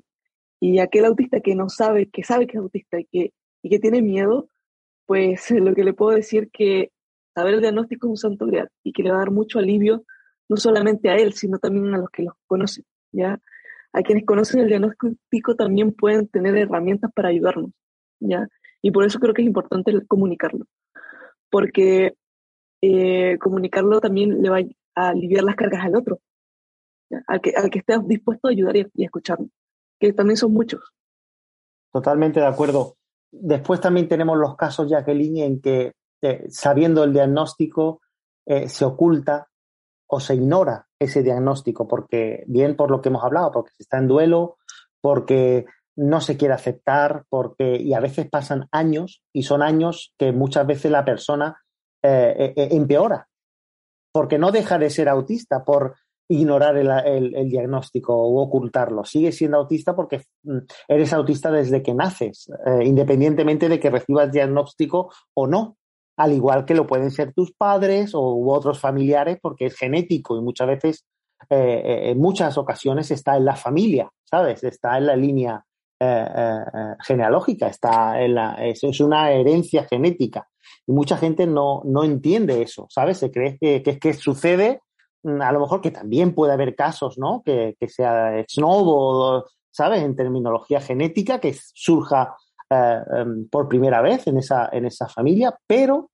y 0.59 0.79
aquel 0.79 1.05
autista 1.05 1.41
que 1.41 1.55
no 1.55 1.69
sabe, 1.69 2.09
que 2.09 2.23
sabe 2.23 2.47
que 2.47 2.57
es 2.57 2.63
autista 2.63 2.99
y 2.99 3.05
que, 3.05 3.33
y 3.61 3.69
que 3.69 3.79
tiene 3.79 4.01
miedo, 4.01 4.47
pues 5.05 5.51
lo 5.51 5.73
que 5.75 5.83
le 5.83 5.93
puedo 5.93 6.15
decir 6.15 6.49
que 6.51 6.91
saber 7.35 7.55
el 7.55 7.61
diagnóstico 7.61 8.07
es 8.07 8.11
un 8.11 8.17
santo 8.17 8.45
grial 8.45 8.69
y 8.83 8.93
que 8.93 9.03
le 9.03 9.11
va 9.11 9.17
a 9.17 9.19
dar 9.19 9.31
mucho 9.31 9.59
alivio 9.59 10.03
no 10.49 10.57
solamente 10.57 11.09
a 11.09 11.15
él, 11.15 11.33
sino 11.33 11.57
también 11.57 11.93
a 11.93 11.97
los 11.97 12.09
que 12.09 12.23
los 12.23 12.33
conocen, 12.45 12.85
¿ya? 13.11 13.39
A 13.91 14.01
quienes 14.01 14.25
conocen 14.25 14.61
el 14.61 14.67
diagnóstico 14.67 15.55
también 15.55 15.93
pueden 15.93 16.27
tener 16.27 16.57
herramientas 16.57 17.11
para 17.13 17.29
ayudarnos, 17.29 17.71
¿ya? 18.19 18.47
Y 18.81 18.91
por 18.91 19.05
eso 19.05 19.19
creo 19.19 19.33
que 19.33 19.41
es 19.41 19.47
importante 19.47 19.93
comunicarlo, 20.07 20.65
porque 21.49 22.15
eh, 22.85 23.37
comunicarlo 23.39 24.01
también 24.01 24.41
le 24.41 24.49
va 24.49 24.59
a 24.95 25.09
aliviar 25.09 25.45
las 25.45 25.55
cargas 25.55 25.85
al 25.85 25.95
otro, 25.95 26.19
al 27.27 27.39
que, 27.39 27.53
al 27.55 27.69
que 27.69 27.79
esté 27.79 27.97
dispuesto 28.05 28.47
a 28.47 28.51
ayudar 28.51 28.75
y, 28.75 28.87
y 28.95 29.05
escucharlo, 29.05 29.47
que 29.99 30.11
también 30.11 30.35
son 30.35 30.51
muchos. 30.51 30.81
Totalmente 31.93 32.41
de 32.41 32.47
acuerdo. 32.47 32.97
Después 33.31 33.79
también 33.79 34.09
tenemos 34.09 34.37
los 34.37 34.57
casos, 34.57 34.89
Jacqueline, 34.89 35.43
en 35.43 35.61
que 35.61 35.93
eh, 36.21 36.45
sabiendo 36.49 37.03
el 37.03 37.13
diagnóstico 37.13 38.01
eh, 38.45 38.67
se 38.67 38.83
oculta 38.83 39.47
o 40.07 40.19
se 40.19 40.35
ignora 40.35 40.87
ese 40.99 41.23
diagnóstico, 41.23 41.87
porque 41.87 42.43
bien 42.47 42.75
por 42.75 42.91
lo 42.91 43.01
que 43.01 43.09
hemos 43.09 43.23
hablado, 43.23 43.51
porque 43.51 43.71
se 43.77 43.83
está 43.83 43.97
en 43.97 44.07
duelo, 44.07 44.57
porque 45.01 45.65
no 45.95 46.19
se 46.19 46.35
quiere 46.35 46.53
aceptar, 46.53 47.23
porque 47.29 47.77
y 47.77 47.93
a 47.93 47.99
veces 48.01 48.29
pasan 48.29 48.67
años 48.71 49.23
y 49.31 49.43
son 49.43 49.61
años 49.61 50.13
que 50.17 50.31
muchas 50.31 50.67
veces 50.67 50.91
la 50.91 51.05
persona 51.05 51.62
eh, 52.03 52.53
empeora, 52.71 53.27
porque 54.11 54.37
no 54.37 54.51
deja 54.51 54.77
de 54.77 54.89
ser 54.89 55.09
autista 55.09 55.63
por 55.63 55.95
ignorar 56.29 56.77
el, 56.77 57.49
diagnóstico 57.49 58.15
o 58.15 58.41
ocultarlo. 58.41 59.03
Sigues 59.05 59.37
siendo 59.37 59.57
autista 59.57 59.95
porque 59.95 60.23
mm, 60.43 60.57
eres 60.87 61.13
autista 61.13 61.51
desde 61.51 61.83
que 61.83 61.93
naces, 61.93 62.49
eh, 62.65 62.85
independientemente 62.85 63.69
de 63.69 63.79
que 63.79 63.89
recibas 63.89 64.31
diagnóstico 64.31 65.11
o 65.33 65.47
no. 65.47 65.77
Al 66.15 66.31
igual 66.31 66.65
que 66.65 66.75
lo 66.75 66.85
pueden 66.85 67.09
ser 67.09 67.33
tus 67.33 67.53
padres 67.53 68.13
o 68.13 68.35
u 68.35 68.51
otros 68.51 68.79
familiares, 68.79 69.39
porque 69.41 69.65
es 69.65 69.75
genético 69.75 70.37
y 70.37 70.41
muchas 70.41 70.67
veces, 70.67 71.05
eh, 71.49 71.81
eh, 71.83 72.11
en 72.11 72.19
muchas 72.19 72.57
ocasiones, 72.57 73.09
está 73.09 73.35
en 73.35 73.45
la 73.45 73.55
familia, 73.55 74.11
¿sabes? 74.23 74.63
Está 74.63 74.97
en 74.99 75.07
la 75.07 75.15
línea 75.15 75.65
genealógica, 77.05 77.67
está 77.67 78.21
en 78.21 78.35
la, 78.35 78.53
es, 78.65 78.83
una 78.99 79.31
herencia 79.31 79.85
genética. 79.85 80.47
Y 80.85 80.91
mucha 80.91 81.17
gente 81.17 81.47
no, 81.47 81.81
no 81.85 82.03
entiende 82.03 82.61
eso, 82.61 82.87
¿sabes? 82.89 83.17
Se 83.17 83.31
cree 83.31 83.57
que, 83.59 83.81
que, 83.83 83.99
que 83.99 84.13
sucede 84.13 84.81
Mm, 85.23 85.41
a 85.41 85.51
lo 85.51 85.61
mejor 85.61 85.81
que 85.81 85.91
también 85.91 86.35
puede 86.35 86.53
haber 86.53 86.75
casos, 86.75 87.17
¿no? 87.17 87.41
Que, 87.43 87.75
sea 87.87 88.39
ex 88.39 88.57
novo, 88.57 89.45
¿sabes? 89.71 90.03
En 90.03 90.15
terminología 90.15 90.81
genética, 90.81 91.39
que 91.39 91.53
surja 91.53 92.35
eh, 92.69 92.99
em, 93.17 93.47
por 93.49 93.67
primera 93.67 94.01
vez 94.01 94.27
en 94.27 94.37
esa, 94.37 94.69
en 94.71 94.85
esa 94.85 95.07
familia, 95.07 95.57
pero 95.65 96.11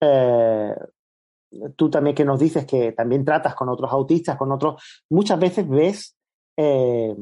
eh, 0.00 0.74
tú 1.76 1.90
también 1.90 2.14
que 2.16 2.24
nos 2.24 2.40
dices 2.40 2.66
que 2.66 2.92
también 2.92 3.24
tratas 3.24 3.54
con 3.54 3.68
otros 3.68 3.90
autistas, 3.92 4.36
con 4.36 4.52
otros, 4.52 4.82
muchas 5.10 5.38
veces 5.38 5.68
ves 5.68 6.16
eh, 6.56 7.14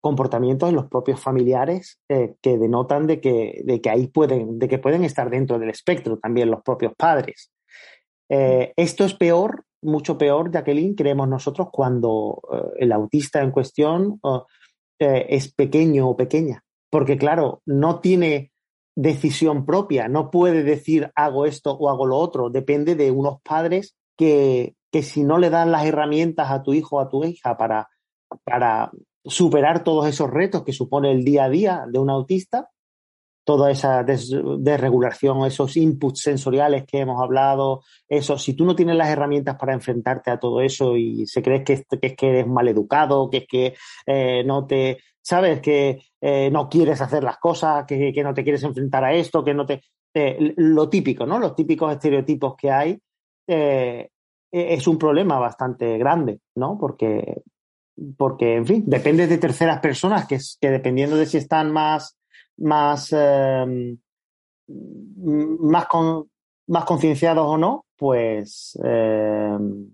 comportamientos 0.00 0.68
en 0.68 0.76
los 0.76 0.86
propios 0.86 1.20
familiares 1.20 2.00
que 2.08 2.58
denotan 2.58 3.06
de 3.06 3.20
que, 3.20 3.62
de 3.64 3.80
que 3.80 3.90
ahí 3.90 4.06
pueden, 4.06 4.58
de 4.58 4.68
que 4.68 4.78
pueden 4.78 5.04
estar 5.04 5.30
dentro 5.30 5.58
del 5.58 5.70
espectro 5.70 6.18
también 6.18 6.50
los 6.50 6.62
propios 6.62 6.92
padres. 6.96 7.50
esto 8.28 9.04
es 9.04 9.14
peor 9.14 9.66
mucho 9.86 10.18
peor, 10.18 10.50
Jacqueline, 10.50 10.94
creemos 10.94 11.28
nosotros, 11.28 11.68
cuando 11.70 12.42
eh, 12.52 12.84
el 12.84 12.92
autista 12.92 13.42
en 13.42 13.50
cuestión 13.50 14.20
eh, 14.98 15.26
es 15.28 15.52
pequeño 15.54 16.08
o 16.08 16.16
pequeña. 16.16 16.62
Porque, 16.90 17.16
claro, 17.16 17.62
no 17.66 18.00
tiene 18.00 18.52
decisión 18.96 19.66
propia, 19.66 20.08
no 20.08 20.30
puede 20.30 20.62
decir 20.62 21.10
hago 21.14 21.46
esto 21.46 21.72
o 21.72 21.88
hago 21.88 22.06
lo 22.06 22.16
otro. 22.16 22.50
Depende 22.50 22.94
de 22.94 23.10
unos 23.10 23.40
padres 23.42 23.96
que, 24.16 24.74
que 24.90 25.02
si 25.02 25.22
no 25.22 25.38
le 25.38 25.50
dan 25.50 25.70
las 25.70 25.84
herramientas 25.84 26.50
a 26.50 26.62
tu 26.62 26.72
hijo 26.72 26.96
o 26.96 27.00
a 27.00 27.08
tu 27.08 27.24
hija 27.24 27.56
para, 27.56 27.88
para 28.44 28.90
superar 29.26 29.84
todos 29.84 30.06
esos 30.06 30.30
retos 30.30 30.62
que 30.64 30.72
supone 30.72 31.12
el 31.12 31.24
día 31.24 31.44
a 31.44 31.48
día 31.50 31.84
de 31.88 31.98
un 31.98 32.10
autista, 32.10 32.70
toda 33.46 33.70
esa 33.70 34.02
desregulación, 34.02 35.46
esos 35.46 35.76
inputs 35.76 36.20
sensoriales 36.20 36.84
que 36.84 36.98
hemos 36.98 37.22
hablado, 37.22 37.84
eso, 38.08 38.36
si 38.38 38.54
tú 38.54 38.64
no 38.64 38.74
tienes 38.74 38.96
las 38.96 39.08
herramientas 39.08 39.56
para 39.56 39.72
enfrentarte 39.72 40.32
a 40.32 40.38
todo 40.40 40.60
eso 40.60 40.96
y 40.96 41.28
se 41.28 41.42
crees 41.42 41.62
que, 41.62 41.84
que 42.00 42.06
es 42.08 42.16
que 42.16 42.28
eres 42.28 42.48
mal 42.48 42.66
educado, 42.66 43.30
que 43.30 43.36
es 43.36 43.46
que 43.46 43.74
eh, 44.04 44.42
no 44.44 44.66
te, 44.66 44.98
sabes, 45.22 45.60
que 45.60 46.02
eh, 46.20 46.50
no 46.50 46.68
quieres 46.68 47.00
hacer 47.00 47.22
las 47.22 47.38
cosas, 47.38 47.86
que, 47.86 48.12
no 48.24 48.34
te 48.34 48.42
quieres 48.42 48.64
enfrentar 48.64 49.04
a 49.04 49.14
esto, 49.14 49.44
que 49.44 49.54
no 49.54 49.64
te... 49.64 49.80
Eh, 50.12 50.54
lo 50.56 50.88
típico, 50.88 51.24
¿no? 51.24 51.38
Los 51.38 51.54
típicos 51.54 51.92
estereotipos 51.92 52.56
que 52.56 52.70
hay 52.72 52.98
e, 53.46 54.08
es 54.50 54.88
un 54.88 54.98
problema 54.98 55.38
bastante 55.38 55.98
grande, 55.98 56.40
¿no? 56.56 56.76
Porque, 56.76 57.42
porque, 58.16 58.56
en 58.56 58.66
fin, 58.66 58.84
depende 58.86 59.26
de 59.26 59.38
terceras 59.38 59.80
personas 59.80 60.26
que, 60.26 60.38
que 60.60 60.70
dependiendo 60.70 61.16
de 61.16 61.26
si 61.26 61.38
están 61.38 61.72
más 61.72 62.16
más, 62.56 63.12
em, 63.12 63.98
más, 64.68 65.86
con, 65.86 66.28
más 66.68 66.84
concienciados 66.84 67.46
o 67.46 67.58
no, 67.58 67.84
pues, 67.96 68.78
em, 68.82 69.92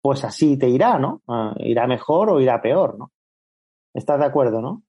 pues 0.00 0.24
así 0.24 0.56
te 0.56 0.68
irá, 0.68 0.98
¿no? 0.98 1.22
Ah, 1.28 1.54
irá 1.58 1.86
mejor 1.86 2.30
o 2.30 2.40
irá 2.40 2.60
peor, 2.60 2.98
¿no? 2.98 3.12
¿Estás 3.94 4.18
de 4.20 4.26
acuerdo, 4.26 4.60
no? 4.60 4.82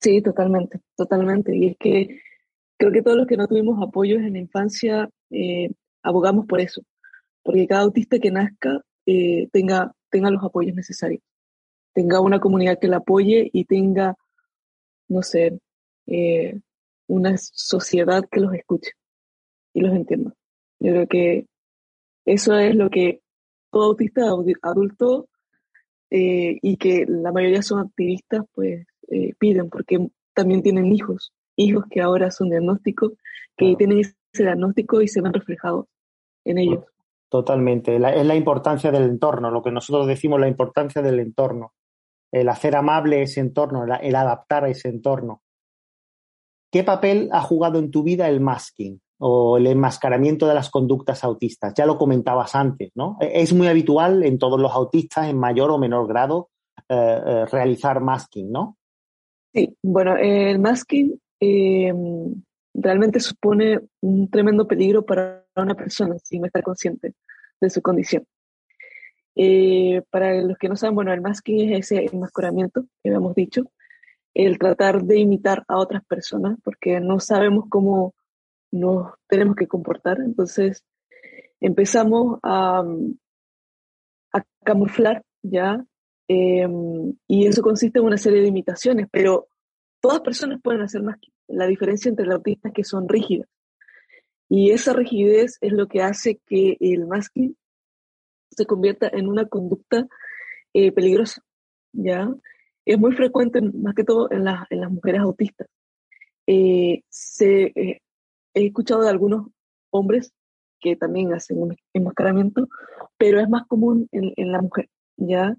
Sí, 0.00 0.20
totalmente, 0.22 0.80
totalmente. 0.96 1.56
Y 1.56 1.68
es 1.68 1.76
que 1.78 2.20
creo 2.76 2.92
que 2.92 3.02
todos 3.02 3.16
los 3.16 3.26
que 3.26 3.36
no 3.36 3.46
tuvimos 3.46 3.80
apoyos 3.80 4.20
en 4.22 4.32
la 4.32 4.38
infancia 4.40 5.08
eh, 5.30 5.70
abogamos 6.02 6.46
por 6.46 6.60
eso, 6.60 6.82
porque 7.42 7.66
cada 7.66 7.82
autista 7.82 8.18
que 8.18 8.30
nazca 8.30 8.80
eh, 9.06 9.48
tenga, 9.52 9.92
tenga 10.10 10.30
los 10.30 10.42
apoyos 10.42 10.74
necesarios, 10.74 11.22
tenga 11.92 12.20
una 12.20 12.40
comunidad 12.40 12.78
que 12.78 12.88
la 12.88 12.98
apoye 12.98 13.50
y 13.52 13.64
tenga, 13.64 14.16
no 15.08 15.22
sé, 15.22 15.58
eh, 16.06 16.58
una 17.06 17.36
sociedad 17.36 18.24
que 18.30 18.40
los 18.40 18.54
escuche 18.54 18.92
y 19.74 19.80
los 19.80 19.94
entienda. 19.94 20.32
Yo 20.80 20.92
creo 20.92 21.06
que 21.06 21.46
eso 22.24 22.56
es 22.56 22.74
lo 22.74 22.90
que 22.90 23.20
todo 23.70 23.84
autista 23.84 24.22
adulto 24.62 25.28
eh, 26.10 26.58
y 26.60 26.76
que 26.76 27.04
la 27.08 27.32
mayoría 27.32 27.62
son 27.62 27.80
activistas, 27.80 28.44
pues 28.54 28.86
eh, 29.08 29.34
piden, 29.38 29.70
porque 29.70 30.08
también 30.34 30.62
tienen 30.62 30.92
hijos, 30.92 31.32
hijos 31.56 31.84
que 31.90 32.00
ahora 32.00 32.30
son 32.30 32.50
diagnósticos, 32.50 33.12
que 33.56 33.74
tienen 33.76 34.00
ese 34.00 34.14
diagnóstico 34.34 35.02
y 35.02 35.08
se 35.08 35.20
ven 35.20 35.32
reflejados 35.32 35.86
en 36.44 36.58
ellos. 36.58 36.84
Totalmente, 37.28 37.96
es 37.96 38.26
la 38.26 38.34
importancia 38.34 38.90
del 38.90 39.04
entorno, 39.04 39.50
lo 39.50 39.62
que 39.62 39.70
nosotros 39.70 40.06
decimos, 40.06 40.38
la 40.38 40.48
importancia 40.48 41.00
del 41.00 41.18
entorno, 41.18 41.72
el 42.32 42.48
hacer 42.48 42.74
amable 42.74 43.22
ese 43.22 43.40
entorno, 43.40 43.84
el 43.84 44.16
adaptar 44.16 44.64
a 44.64 44.70
ese 44.70 44.88
entorno. 44.88 45.42
¿Qué 46.72 46.82
papel 46.82 47.28
ha 47.32 47.42
jugado 47.42 47.78
en 47.78 47.90
tu 47.90 48.02
vida 48.02 48.28
el 48.28 48.40
masking 48.40 48.98
o 49.18 49.58
el 49.58 49.66
enmascaramiento 49.66 50.48
de 50.48 50.54
las 50.54 50.70
conductas 50.70 51.22
autistas? 51.22 51.74
Ya 51.76 51.84
lo 51.84 51.98
comentabas 51.98 52.54
antes, 52.54 52.90
¿no? 52.94 53.18
E-, 53.20 53.42
es 53.42 53.52
muy 53.52 53.68
habitual 53.68 54.24
en 54.24 54.38
todos 54.38 54.58
los 54.58 54.72
autistas, 54.72 55.28
en 55.28 55.38
mayor 55.38 55.70
o 55.70 55.78
menor 55.78 56.08
grado, 56.08 56.48
eh, 56.88 57.20
eh, 57.26 57.44
realizar 57.52 58.00
masking, 58.00 58.50
¿no? 58.50 58.78
Sí, 59.52 59.76
bueno, 59.82 60.16
el 60.16 60.58
masking 60.58 61.20
em, 61.38 62.42
realmente 62.72 63.20
supone 63.20 63.80
un 64.00 64.30
tremendo 64.30 64.66
peligro 64.66 65.04
para 65.04 65.44
una 65.56 65.74
persona 65.74 66.16
sin 66.24 66.46
estar 66.46 66.62
consciente 66.62 67.12
de 67.60 67.68
su 67.68 67.82
condición. 67.82 68.24
Eh, 69.34 70.02
para 70.10 70.34
los 70.42 70.58
que 70.58 70.68
no 70.68 70.76
saben, 70.76 70.94
bueno, 70.94 71.12
el 71.12 71.20
masking 71.20 71.72
es 71.72 71.90
ese 71.90 72.06
enmascaramiento 72.12 72.82
que 73.02 73.08
habíamos 73.08 73.34
dicho, 73.34 73.70
el 74.34 74.58
tratar 74.58 75.02
de 75.02 75.18
imitar 75.18 75.64
a 75.68 75.78
otras 75.78 76.04
personas, 76.04 76.58
porque 76.64 77.00
no 77.00 77.20
sabemos 77.20 77.66
cómo 77.68 78.14
nos 78.70 79.12
tenemos 79.28 79.56
que 79.56 79.66
comportar. 79.66 80.18
Entonces 80.20 80.84
empezamos 81.60 82.38
a, 82.42 82.82
a 84.32 84.42
camuflar 84.64 85.22
ya, 85.42 85.84
em, 86.28 87.14
y 87.28 87.46
eso 87.46 87.62
consiste 87.62 87.98
en 87.98 88.06
una 88.06 88.16
serie 88.16 88.40
de 88.42 88.48
imitaciones, 88.48 89.06
pero 89.10 89.48
todas 90.00 90.20
personas 90.20 90.60
pueden 90.62 90.82
hacer 90.82 91.02
más. 91.02 91.18
La 91.48 91.66
diferencia 91.66 92.08
entre 92.08 92.26
los 92.26 92.36
autistas 92.36 92.70
es 92.70 92.74
que 92.74 92.84
son 92.84 93.08
rígidas. 93.08 93.48
Y 94.48 94.70
esa 94.70 94.92
rigidez 94.92 95.56
es 95.60 95.72
lo 95.72 95.88
que 95.88 96.02
hace 96.02 96.40
que 96.46 96.76
el 96.80 97.06
masking 97.06 97.56
se 98.56 98.66
convierta 98.66 99.08
en 99.12 99.28
una 99.28 99.46
conducta 99.46 100.06
eh, 100.74 100.92
peligrosa, 100.92 101.42
¿ya? 101.92 102.28
es 102.84 102.98
muy 102.98 103.12
frecuente, 103.12 103.60
más 103.60 103.94
que 103.94 104.04
todo 104.04 104.30
en, 104.30 104.44
en 104.70 104.80
las 104.80 104.90
mujeres 104.90 105.20
autistas. 105.20 105.68
Eh, 106.46 107.02
eh, 107.40 108.00
he 108.54 108.66
escuchado 108.66 109.02
de 109.02 109.10
algunos 109.10 109.46
hombres 109.90 110.32
que 110.80 110.96
también 110.96 111.32
hacen 111.32 111.62
un 111.62 111.76
enmascaramiento, 111.92 112.68
pero 113.16 113.40
es 113.40 113.48
más 113.48 113.66
común 113.66 114.08
en, 114.10 114.32
en 114.36 114.52
la 114.52 114.60
mujer, 114.60 114.88
¿ya? 115.16 115.56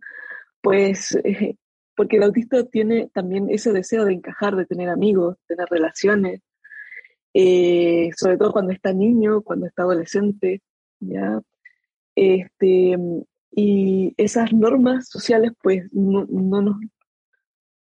Pues 0.61 1.15
eh, 1.23 1.55
porque 1.95 2.17
el 2.17 2.23
autista 2.23 2.63
tiene 2.65 3.09
también 3.13 3.49
ese 3.49 3.71
deseo 3.71 4.05
de 4.05 4.13
encajar, 4.13 4.55
de 4.55 4.65
tener 4.65 4.89
amigos, 4.89 5.37
tener 5.47 5.67
relaciones, 5.69 6.41
sobre 8.15 8.37
todo 8.37 8.51
cuando 8.51 8.73
está 8.73 8.93
niño, 8.93 9.41
cuando 9.41 9.67
está 9.67 9.83
adolescente, 9.83 10.61
¿ya? 10.99 11.41
Este, 12.15 12.97
y 13.51 14.13
esas 14.17 14.53
normas 14.53 15.09
sociales, 15.09 15.51
pues, 15.61 15.91
no, 15.91 16.25
no, 16.29 16.61
nos, 16.61 16.77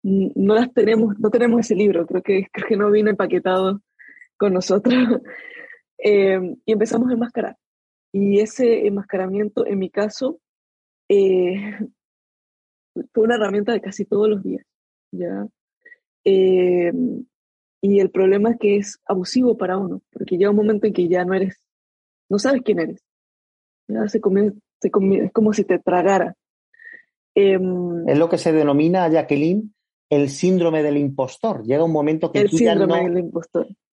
no 0.04 0.56
las 0.56 0.74
tenemos, 0.74 1.20
no 1.20 1.30
tenemos 1.30 1.62
ese 1.62 1.76
libro, 1.76 2.06
creo 2.06 2.22
que, 2.24 2.48
creo 2.52 2.68
que 2.68 2.78
no 2.78 2.92
viene 2.92 3.12
empaquetado 3.12 3.82
con 4.38 4.54
nosotros. 4.54 4.96
Eh, 6.04 6.56
y 6.66 6.72
empezamos 6.72 7.12
a 7.12 7.14
enmascarar. 7.14 7.58
Y 8.12 8.40
ese 8.40 8.88
enmascaramiento, 8.88 9.68
en 9.68 9.78
mi 9.78 9.92
caso, 9.92 10.40
eh, 11.08 11.78
fue 13.14 13.24
una 13.24 13.36
herramienta 13.36 13.72
de 13.72 13.82
casi 13.82 14.06
todos 14.06 14.28
los 14.28 14.42
días, 14.42 14.66
¿ya? 15.12 15.48
Eh, 16.26 16.92
y 17.82 18.00
el 18.00 18.12
problema 18.12 18.52
es 18.52 18.58
que 18.60 18.78
es 18.78 19.00
abusivo 19.06 19.58
para 19.58 19.78
uno, 19.78 20.02
porque 20.12 20.38
llega 20.38 20.52
un 20.52 20.56
momento 20.56 20.88
en 20.88 20.94
que 20.94 21.08
ya 21.08 21.24
no 21.24 21.34
eres, 21.34 21.64
no 22.30 22.40
sabes 22.40 22.62
quién 22.64 22.80
eres. 22.80 23.04
Se 24.08 24.20
come, 24.20 24.52
se 24.80 24.90
es 24.90 25.32
como 25.32 25.54
si 25.54 25.64
te 25.64 25.80
tragara. 25.80 26.36
Em, 27.36 28.08
es 28.08 28.18
lo 28.18 28.30
que 28.30 28.38
se 28.38 28.52
denomina, 28.52 29.08
Jacqueline, 29.08 29.74
el 30.10 30.30
síndrome 30.30 30.84
del 30.84 30.98
impostor. 30.98 31.64
Llega 31.64 31.84
un 31.84 31.92
momento 31.92 32.32
que 32.32 32.46
tú 32.46 32.58
ya 32.58 32.76
no, 32.76 32.88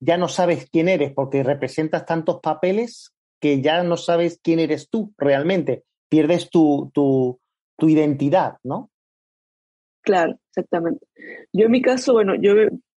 ya 0.01 0.17
no 0.17 0.29
sabes 0.29 0.69
quién 0.71 0.89
eres 0.89 1.13
porque 1.13 1.43
representas 1.43 2.05
tantos 2.05 2.41
papeles 2.41 3.13
que 3.41 3.63
ya 3.63 3.83
no 3.85 3.97
sabes 3.97 4.41
quién 4.43 4.59
eres 4.59 4.89
tú 4.91 5.15
realmente. 5.17 5.85
Pierdes 6.09 6.51
tu, 6.51 6.91
tu, 6.93 7.39
tu 7.77 7.89
identidad, 7.89 8.57
¿no? 8.65 8.91
Claro, 10.03 10.39
exactamente. 10.51 11.07
Yo 11.53 11.67
en 11.67 11.71
mi 11.71 11.83
caso, 11.83 12.15
bueno, 12.15 12.35
yo 12.35 12.55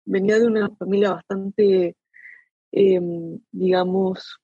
venía 0.06 0.40
de 0.40 0.48
una 0.48 0.70
familia 0.76 1.14
bastante, 1.14 1.96
em, 2.72 3.40
digamos, 3.52 4.40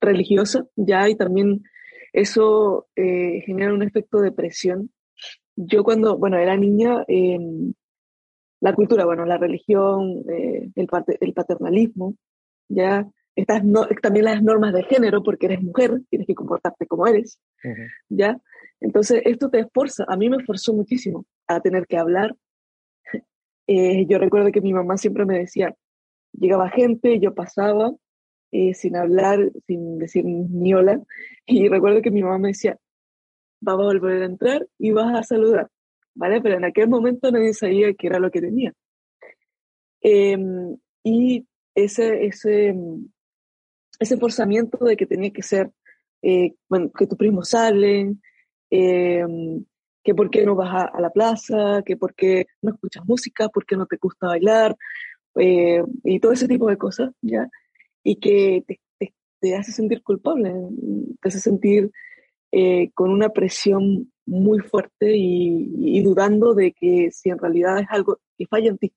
religiosa, 0.00 0.66
ya, 0.76 1.08
y 1.08 1.14
también 1.14 1.62
eso 2.12 2.88
eh, 2.96 3.42
genera 3.46 3.74
un 3.74 3.82
efecto 3.82 4.20
de 4.20 4.32
presión 4.32 4.90
yo 5.58 5.82
cuando, 5.82 6.16
bueno, 6.16 6.38
era 6.38 6.56
niña, 6.56 7.04
em, 7.08 7.74
la 8.60 8.74
cultura, 8.74 9.04
bueno, 9.04 9.24
la 9.26 9.38
religión, 9.38 10.22
eh, 10.30 10.70
el, 10.74 10.88
el, 11.20 11.32
paternalismo, 11.32 12.14
ya, 12.68 13.08
estas 13.34 13.64
no, 13.64 13.86
también 14.00 14.26
las 14.26 14.42
normas 14.42 14.72
de 14.72 14.84
género, 14.84 15.22
porque 15.22 15.46
eres 15.46 15.62
mujer, 15.62 16.00
tienes 16.10 16.28
que 16.28 16.34
comportarte 16.36 16.86
como 16.86 17.06
eres, 17.08 17.40
ya. 18.08 18.40
Entonces, 18.80 19.22
esto 19.24 19.50
te 19.50 19.60
esforza, 19.60 20.04
a 20.06 20.16
mí 20.16 20.28
me 20.30 20.36
esforzó 20.36 20.72
muchísimo 20.74 21.26
a 21.48 21.60
tener 21.60 21.86
que 21.88 21.98
hablar. 21.98 22.36
Eh, 23.66 24.06
yo 24.08 24.18
recuerdo 24.18 24.52
que 24.52 24.60
mi 24.60 24.72
mamá 24.72 24.96
siempre 24.96 25.26
me 25.26 25.38
decía, 25.38 25.74
llegaba 26.32 26.70
gente, 26.70 27.18
yo 27.18 27.34
pasaba 27.34 27.92
eh, 28.52 28.74
sin 28.74 28.96
hablar, 28.96 29.50
sin 29.66 29.98
decir 29.98 30.24
ni 30.24 30.74
hola, 30.74 31.00
y 31.46 31.68
recuerdo 31.68 32.02
que 32.02 32.10
mi 32.10 32.22
mamá 32.22 32.38
me 32.38 32.48
decía, 32.48 32.78
vamos 33.60 33.82
a 33.84 33.86
volver 33.86 34.22
a 34.22 34.26
entrar 34.26 34.66
y 34.78 34.90
vas 34.92 35.14
a 35.14 35.22
saludar, 35.22 35.68
¿vale? 36.14 36.40
Pero 36.40 36.56
en 36.56 36.64
aquel 36.64 36.88
momento 36.88 37.30
nadie 37.30 37.54
sabía 37.54 37.94
qué 37.94 38.06
era 38.06 38.18
lo 38.18 38.30
que 38.30 38.40
tenía. 38.40 38.72
Em, 40.00 40.76
y 41.02 41.46
ese, 41.74 42.26
ese, 42.26 42.74
ese 43.98 44.16
forzamiento 44.16 44.78
de 44.84 44.96
que 44.96 45.06
tenía 45.06 45.30
que 45.30 45.42
ser, 45.42 45.70
eh, 46.22 46.54
bueno, 46.68 46.90
que 46.92 47.06
tus 47.06 47.18
primos 47.18 47.50
salen, 47.50 48.22
em, 48.70 49.64
que 50.02 50.14
por 50.14 50.30
qué 50.30 50.44
no 50.44 50.54
vas 50.54 50.90
a, 50.92 51.00
la 51.00 51.10
plaza, 51.10 51.82
que 51.84 51.96
por 51.96 52.14
qué 52.14 52.46
no 52.62 52.72
escuchas 52.72 53.04
música, 53.06 53.48
por 53.48 53.66
qué 53.66 53.76
no 53.76 53.86
te 53.86 53.98
gusta 54.00 54.28
bailar, 54.28 54.76
eh, 55.36 55.82
y 56.04 56.20
todo 56.20 56.32
ese 56.32 56.48
tipo 56.48 56.68
de 56.68 56.78
cosas, 56.78 57.10
¿ya? 57.22 57.48
Y 58.08 58.16
que 58.16 58.64
te, 58.66 58.80
te 59.40 59.56
hace 59.56 59.72
sentir 59.72 60.02
culpable, 60.02 60.54
te 61.20 61.28
hace 61.28 61.40
sentir 61.40 61.90
eh, 62.50 62.90
con 62.94 63.10
una 63.10 63.28
presión 63.28 64.10
muy 64.24 64.60
fuerte 64.60 65.14
y, 65.14 66.02
dudando 66.02 66.54
de 66.54 66.72
que 66.72 67.10
si 67.10 67.28
en 67.28 67.38
realidad 67.38 67.80
es 67.80 67.86
algo 67.90 68.18
que 68.38 68.46
falla 68.46 68.70
en 68.70 68.78
ti. 68.78 68.94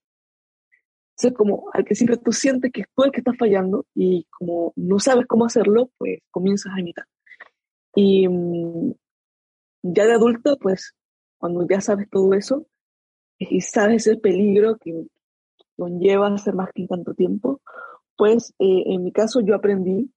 Entonces, 1.12 1.38
como 1.38 1.70
al 1.74 1.86
siempre 1.92 2.18
tú 2.18 2.32
sientes 2.32 2.72
que 2.72 2.82
es 2.82 2.88
tú 2.96 3.04
el 3.04 3.12
que 3.12 3.20
está 3.20 3.34
fallando 3.34 3.86
y 3.94 4.26
como 4.30 4.72
no 4.78 5.00
sabes 5.00 5.26
cómo 5.28 5.46
hacerlo, 5.46 5.92
pues 5.98 6.20
comienzas 6.32 6.74
a 6.74 6.80
imitar. 6.80 7.06
Y 7.94 8.28
mm, 8.28 8.94
ya 9.84 10.06
de 10.06 10.14
adulta, 10.14 10.56
pues 10.56 10.96
cuando 11.38 11.68
ya 11.68 11.82
sabes 11.82 12.10
todo 12.10 12.34
eso 12.34 12.66
y 13.38 13.60
sabes 13.62 14.08
el 14.08 14.22
peligro 14.22 14.78
que 14.78 15.08
conlleva 15.76 16.34
hacer 16.34 16.54
más 16.56 16.70
que 16.74 16.84
en 16.84 16.88
tanto 16.88 17.14
tiempo, 17.14 17.62
pues 18.18 18.54
eh, 18.60 18.84
en 18.88 19.04
mi 19.04 19.12
caso 19.12 19.42
yo 19.42 19.56
aprendí, 19.56 20.12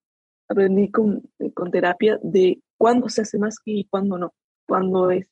aprendí 0.48 0.90
con, 0.90 1.22
eh, 1.38 1.52
con 1.52 1.70
terapia 1.70 2.18
de 2.22 2.60
cuándo 2.76 3.08
se 3.08 3.22
hace 3.22 3.38
más 3.38 3.56
y 3.64 3.86
cuándo 3.86 4.18
no, 4.18 4.34
cuándo 4.66 5.10
es, 5.10 5.28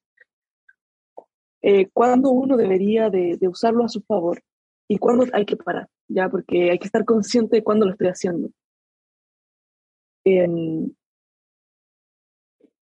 eh, 1.62 1.88
cuándo 1.92 2.30
uno 2.30 2.56
debería 2.56 3.08
de, 3.08 3.38
usarlo 3.48 3.84
a 3.84 3.88
su 3.88 4.02
favor 4.02 4.42
y 4.88 4.98
cuándo 4.98 5.26
hay 5.32 5.44
que 5.44 5.56
parar, 5.56 5.88
ya, 6.08 6.28
porque 6.28 6.70
hay 6.70 6.78
que 6.78 6.86
estar 6.86 7.04
consciente 7.04 7.56
de 7.56 7.64
cuándo 7.64 7.86
lo 7.86 7.92
estoy 7.92 8.08
haciendo. 8.08 8.50
En, 10.24 10.96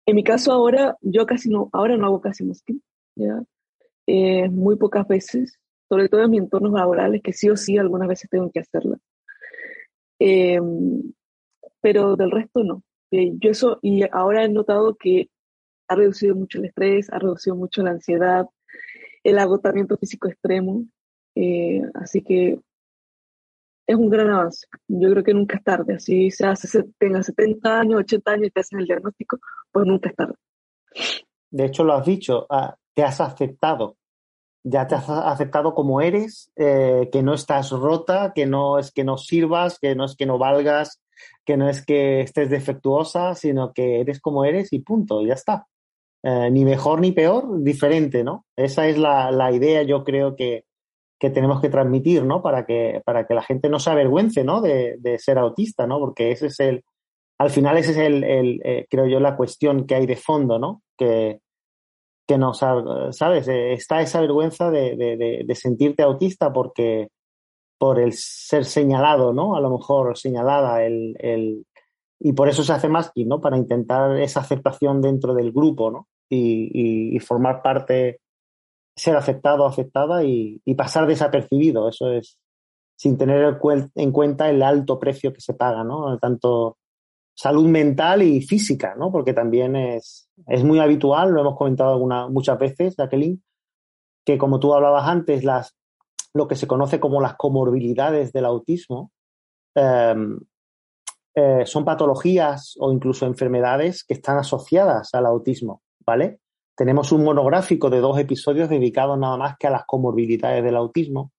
mi 0.08 0.24
caso 0.24 0.52
ahora, 0.52 0.96
yo 1.02 1.26
casi 1.26 1.50
no, 1.50 1.70
ahora 1.74 1.98
no 1.98 2.06
hago 2.06 2.22
casi 2.22 2.44
masking, 2.44 2.82
ya, 3.16 3.44
eh, 4.06 4.48
muy 4.50 4.78
pocas 4.78 5.08
veces, 5.08 5.60
sobre 5.90 6.08
todo 6.08 6.24
en 6.24 6.32
mis 6.32 6.42
entornos 6.42 6.74
laborales, 6.74 7.22
que 7.24 7.34
sí 7.34 7.50
o 7.50 7.58
sí 7.58 7.78
algunas 7.78 8.08
veces 8.08 8.30
tengo 8.30 8.52
que 8.52 8.60
hacerla. 8.60 8.98
Em, 10.20 11.14
pero 11.82 12.16
del 12.16 12.32
resto 12.32 12.64
no. 12.64 12.84
Eh, 13.12 13.32
yo 13.40 13.52
eso, 13.52 13.80
y 13.82 14.04
ahora 14.12 14.44
he 14.44 14.50
notado 14.50 14.96
que 14.96 15.30
ha 15.88 15.96
reducido 15.96 16.36
mucho 16.36 16.60
el 16.60 16.66
estrés, 16.66 17.12
ha 17.12 17.20
reducido 17.20 17.56
mucho 17.56 17.82
la 17.82 17.92
ansiedad, 17.92 18.46
el 19.24 19.40
agotamiento 19.40 19.98
físico 19.98 20.28
extremo, 20.28 20.86
eh, 21.36 21.82
así 21.94 22.22
que 22.22 22.60
es 23.88 23.96
un 23.96 24.10
gran 24.10 24.30
avance. 24.30 24.68
Yo 24.88 25.10
creo 25.12 25.24
que 25.24 25.34
nunca 25.34 25.58
es 25.58 25.64
tarde, 25.64 25.96
así 25.96 26.30
se 26.30 26.46
hace, 26.46 26.84
tenga 26.98 27.24
70 27.24 27.80
años, 27.80 28.02
80 28.02 28.32
años 28.32 28.48
y 28.48 28.52
te 28.52 28.60
hacen 28.60 28.80
el 28.80 28.86
diagnóstico, 28.86 29.40
pues 29.72 29.86
nunca 29.86 30.10
es 30.10 30.16
tarde. 30.16 30.36
De 31.50 31.66
hecho, 31.66 31.84
lo 31.84 31.94
has 31.94 32.06
dicho, 32.06 32.46
ah, 32.50 32.76
te 32.94 33.04
has 33.04 33.22
aceptado, 33.22 33.96
ya 34.70 34.88
te 34.88 34.96
has 34.96 35.10
aceptado 35.10 35.74
como 35.74 36.02
eres, 36.02 36.52
eh, 36.56 37.10
que 37.12 37.24
no 37.24 37.34
estás 37.34 37.72
rota, 37.72 38.34
que 38.36 38.46
no 38.46 38.80
es 38.80 38.92
que 38.92 39.04
no 39.04 39.18
sirvas, 39.18 39.80
que 39.80 39.96
no 39.96 40.06
es 40.06 40.16
que 40.16 40.26
no 40.26 40.38
valgas, 40.38 41.02
que 41.46 41.56
no 41.56 41.70
es 41.70 41.86
que 41.86 42.22
estés 42.22 42.50
defectuosa, 42.50 43.34
sino 43.34 43.72
que 43.74 44.02
eres 44.02 44.20
como 44.20 44.44
eres 44.44 44.74
y 44.74 44.80
punto, 44.80 45.22
ya 45.22 45.36
está. 45.36 45.68
Eh, 46.24 46.52
ni 46.52 46.66
mejor 46.66 47.00
ni 47.00 47.12
peor, 47.14 47.64
diferente, 47.64 48.24
¿no? 48.24 48.46
Esa 48.58 48.88
es 48.88 48.98
la, 48.98 49.32
la 49.32 49.52
idea, 49.52 49.84
yo 49.84 50.04
creo 50.04 50.36
que, 50.36 50.66
que, 51.18 51.30
tenemos 51.30 51.62
que 51.62 51.70
transmitir, 51.70 52.26
¿no? 52.26 52.42
Para 52.42 52.66
que, 52.66 53.02
para 53.06 53.26
que 53.26 53.36
la 53.36 53.44
gente 53.44 53.70
no 53.70 53.80
se 53.80 53.92
avergüence, 53.92 54.44
¿no? 54.44 54.60
De, 54.60 54.98
de 55.00 55.18
ser 55.20 55.38
autista, 55.38 55.88
¿no? 55.88 56.00
Porque 56.00 56.32
ese 56.32 56.48
es 56.48 56.60
el, 56.60 56.84
al 57.38 57.52
final 57.52 57.78
ese 57.78 57.92
es 57.92 57.98
el, 57.98 58.24
el 58.24 58.62
eh, 58.66 58.88
creo 58.90 59.06
yo, 59.08 59.20
la 59.22 59.38
cuestión 59.38 59.86
que 59.86 59.96
hay 59.96 60.06
de 60.06 60.18
fondo, 60.18 60.60
¿no? 60.60 60.82
Que, 60.98 61.40
que 62.28 62.38
nos, 62.38 62.60
¿sabes? 63.12 63.48
Eh, 63.48 63.74
está 63.74 64.02
esa 64.02 64.22
vergüenza 64.22 64.70
de, 64.70 64.96
de, 64.98 65.44
de 65.46 65.56
sentirte 65.56 66.04
autista 66.04 66.52
porque, 66.52 67.08
por 67.78 68.00
el 68.00 68.14
ser 68.14 68.66
señalado, 68.66 69.34
¿no? 69.34 69.56
A 69.56 69.62
lo 69.62 69.70
mejor 69.70 70.18
señalada, 70.18 70.84
el, 70.84 71.16
el, 71.20 71.66
y 72.20 72.34
por 72.34 72.50
eso 72.50 72.64
se 72.64 72.74
hace 72.74 72.90
masking, 72.90 73.28
¿no? 73.28 73.40
Para 73.40 73.58
intentar 73.58 74.20
esa 74.20 74.42
aceptación 74.42 75.02
dentro 75.02 75.34
del 75.34 75.52
grupo, 75.52 75.92
¿no? 75.92 76.08
Y, 76.30 77.18
formar 77.20 77.62
parte, 77.62 78.20
ser 78.96 79.16
aceptado 79.16 79.66
aceptada 79.66 80.24
y, 80.24 80.62
y, 80.66 80.76
pasar 80.76 81.08
desapercibido. 81.08 81.88
Eso 81.88 82.12
es 82.12 82.38
sin 82.98 83.18
tener 83.18 83.60
en 83.96 84.12
cuenta 84.12 84.50
el 84.50 84.64
alto 84.64 85.00
precio 85.00 85.32
que 85.32 85.42
se 85.42 85.54
paga, 85.54 85.84
¿no? 85.84 86.18
Tanto 86.18 86.78
salud 87.38 87.68
mental 87.68 88.24
y 88.24 88.42
física, 88.42 88.96
¿no? 88.98 89.12
Porque 89.12 89.34
también 89.34 89.76
es, 89.76 90.28
es 90.48 90.64
muy 90.64 90.80
habitual, 90.80 91.30
lo 91.30 91.42
hemos 91.42 91.56
comentado 91.56 92.00
muchas 92.30 92.58
veces, 92.58 92.96
Jacqueline, 92.98 93.44
que 94.26 94.40
como 94.40 94.60
tú 94.60 94.74
hablabas 94.74 95.08
antes, 95.08 95.44
las 95.44 95.78
lo 96.34 96.48
que 96.48 96.56
se 96.56 96.68
conoce 96.68 97.00
como 97.00 97.22
las 97.22 97.36
comorbilidades 97.36 98.32
del 98.32 98.46
autismo, 98.46 99.12
em, 99.76 100.40
eh, 101.36 101.66
son 101.66 101.86
patologías 101.86 102.76
o 102.80 102.92
incluso 102.92 103.26
enfermedades 103.26 104.04
que 104.04 104.14
están 104.16 104.38
asociadas 104.38 105.14
al 105.14 105.26
autismo, 105.26 105.82
¿vale? 106.06 106.40
Tenemos 106.76 107.12
un 107.12 107.24
monográfico 107.24 107.90
de 107.90 108.00
dos 108.00 108.20
episodios 108.20 108.70
dedicados 108.70 109.18
nada 109.18 109.38
más 109.38 109.58
que 109.58 109.68
a 109.68 109.72
las 109.72 109.86
comorbilidades 109.86 110.64
del 110.64 110.76
autismo 110.76 111.32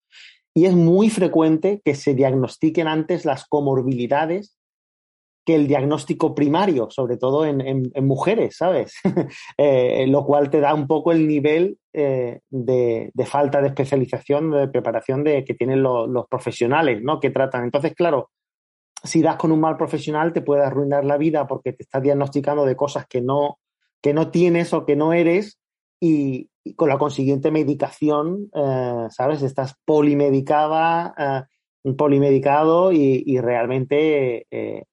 y 0.55 0.67
es 0.67 0.75
muy 0.75 1.11
frecuente 1.11 1.81
que 1.85 1.95
se 1.95 2.15
diagnostiquen 2.15 2.89
antes 2.89 3.25
las 3.25 3.47
comorbilidades 3.47 4.58
que 5.49 5.55
el 5.55 5.67
diagnóstico 5.67 6.35
primario, 6.35 6.91
sobre 6.91 7.17
todo 7.17 7.47
en, 7.47 7.91
mujeres, 8.03 8.59
¿sabes? 8.59 8.93
Eh, 9.57 10.07
lo 10.07 10.27
cual 10.27 10.51
te 10.51 10.61
da 10.61 10.75
un 10.75 10.87
poco 10.87 11.11
el 11.11 11.27
nivel 11.27 11.79
eh, 11.95 12.41
de, 12.51 13.11
falta 13.25 13.63
de 13.63 13.69
especialización, 13.69 14.51
de 14.51 14.69
preparación 14.69 15.25
de, 15.25 15.45
que 15.47 15.55
tienen 15.55 15.83
los 15.83 16.27
profesionales, 16.29 17.01
¿no? 17.03 17.19
Que 17.19 17.31
tratan. 17.31 17.65
Entonces, 17.65 17.95
claro, 17.95 18.31
si 19.03 19.23
das 19.23 19.37
con 19.37 19.51
un 19.51 19.61
mal 19.61 19.79
profesional 19.79 20.35
te 20.35 20.43
puede 20.43 20.65
arruinar 20.65 21.07
la 21.07 21.17
vida 21.17 21.47
porque 21.47 21.73
te 21.73 21.83
está 21.83 21.99
diagnosticando 21.99 22.67
de 22.67 22.77
cosas 22.77 23.07
que 23.07 23.23
no, 23.23 23.59
que 24.03 24.13
no 24.13 24.31
tienes 24.31 24.75
o 24.75 24.85
que 24.85 24.97
no 24.97 25.15
eres 25.15 25.59
y, 25.99 26.51
con 26.77 26.91
la 26.91 26.99
consiguiente 26.99 27.51
medicación, 27.51 28.51
eh, 28.55 29.07
¿sabes? 29.09 29.41
Estás 29.41 29.77
polimedicada, 29.87 31.47
eh, 31.85 31.95
polimedicado 31.95 32.93
y, 32.93 33.39
realmente 33.41 34.47
eh, 34.51 34.85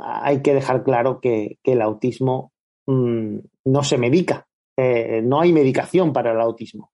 hay 0.00 0.42
que 0.42 0.54
dejar 0.54 0.82
claro 0.84 1.20
que, 1.20 1.58
el 1.64 1.82
autismo 1.82 2.52
mm, 2.86 3.38
no 3.66 3.82
se 3.82 3.98
medica, 3.98 4.46
no 4.76 5.40
hay 5.40 5.52
medicación 5.52 6.12
para 6.12 6.32
el 6.32 6.40
autismo. 6.40 6.90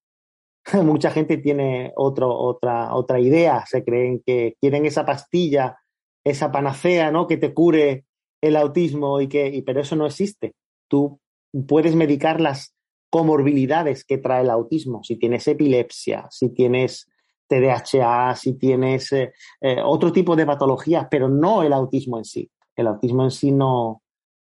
Mucha 0.84 1.10
gente 1.10 1.38
tiene 1.38 1.92
otro, 1.96 2.36
otra, 2.36 2.94
otra 2.94 3.18
idea, 3.18 3.64
se 3.66 3.84
creen 3.84 4.22
que 4.24 4.56
quieren 4.60 4.86
esa 4.86 5.04
pastilla, 5.04 5.78
esa 6.24 6.52
panacea, 6.52 7.10
¿no? 7.10 7.26
Que 7.26 7.36
te 7.36 7.54
cure 7.54 8.04
el 8.40 8.56
autismo 8.56 9.20
y 9.20 9.28
que, 9.28 9.62
pero 9.64 9.80
eso 9.80 9.96
no 9.96 10.06
existe. 10.06 10.54
Tú 10.88 11.20
puedes 11.66 11.94
medicar 11.94 12.40
las 12.40 12.74
comorbilidades 13.10 14.04
que 14.04 14.18
trae 14.18 14.42
el 14.42 14.50
autismo, 14.50 15.02
si 15.02 15.16
tienes 15.16 15.46
epilepsia, 15.48 16.26
si 16.30 16.50
tienes 16.50 17.08
TDAH, 17.48 18.36
si 18.36 18.54
tienes 18.54 19.12
eh, 19.12 19.32
eh, 19.60 19.78
otro 19.82 20.12
tipo 20.12 20.36
de 20.36 20.46
patologías, 20.46 21.08
pero 21.10 21.28
no 21.28 21.62
el 21.62 21.72
autismo 21.72 22.18
en 22.18 22.24
sí. 22.24 22.48
El 22.80 22.88
autismo 22.88 23.24
en 23.24 23.30
sí 23.30 23.52
no, 23.52 24.02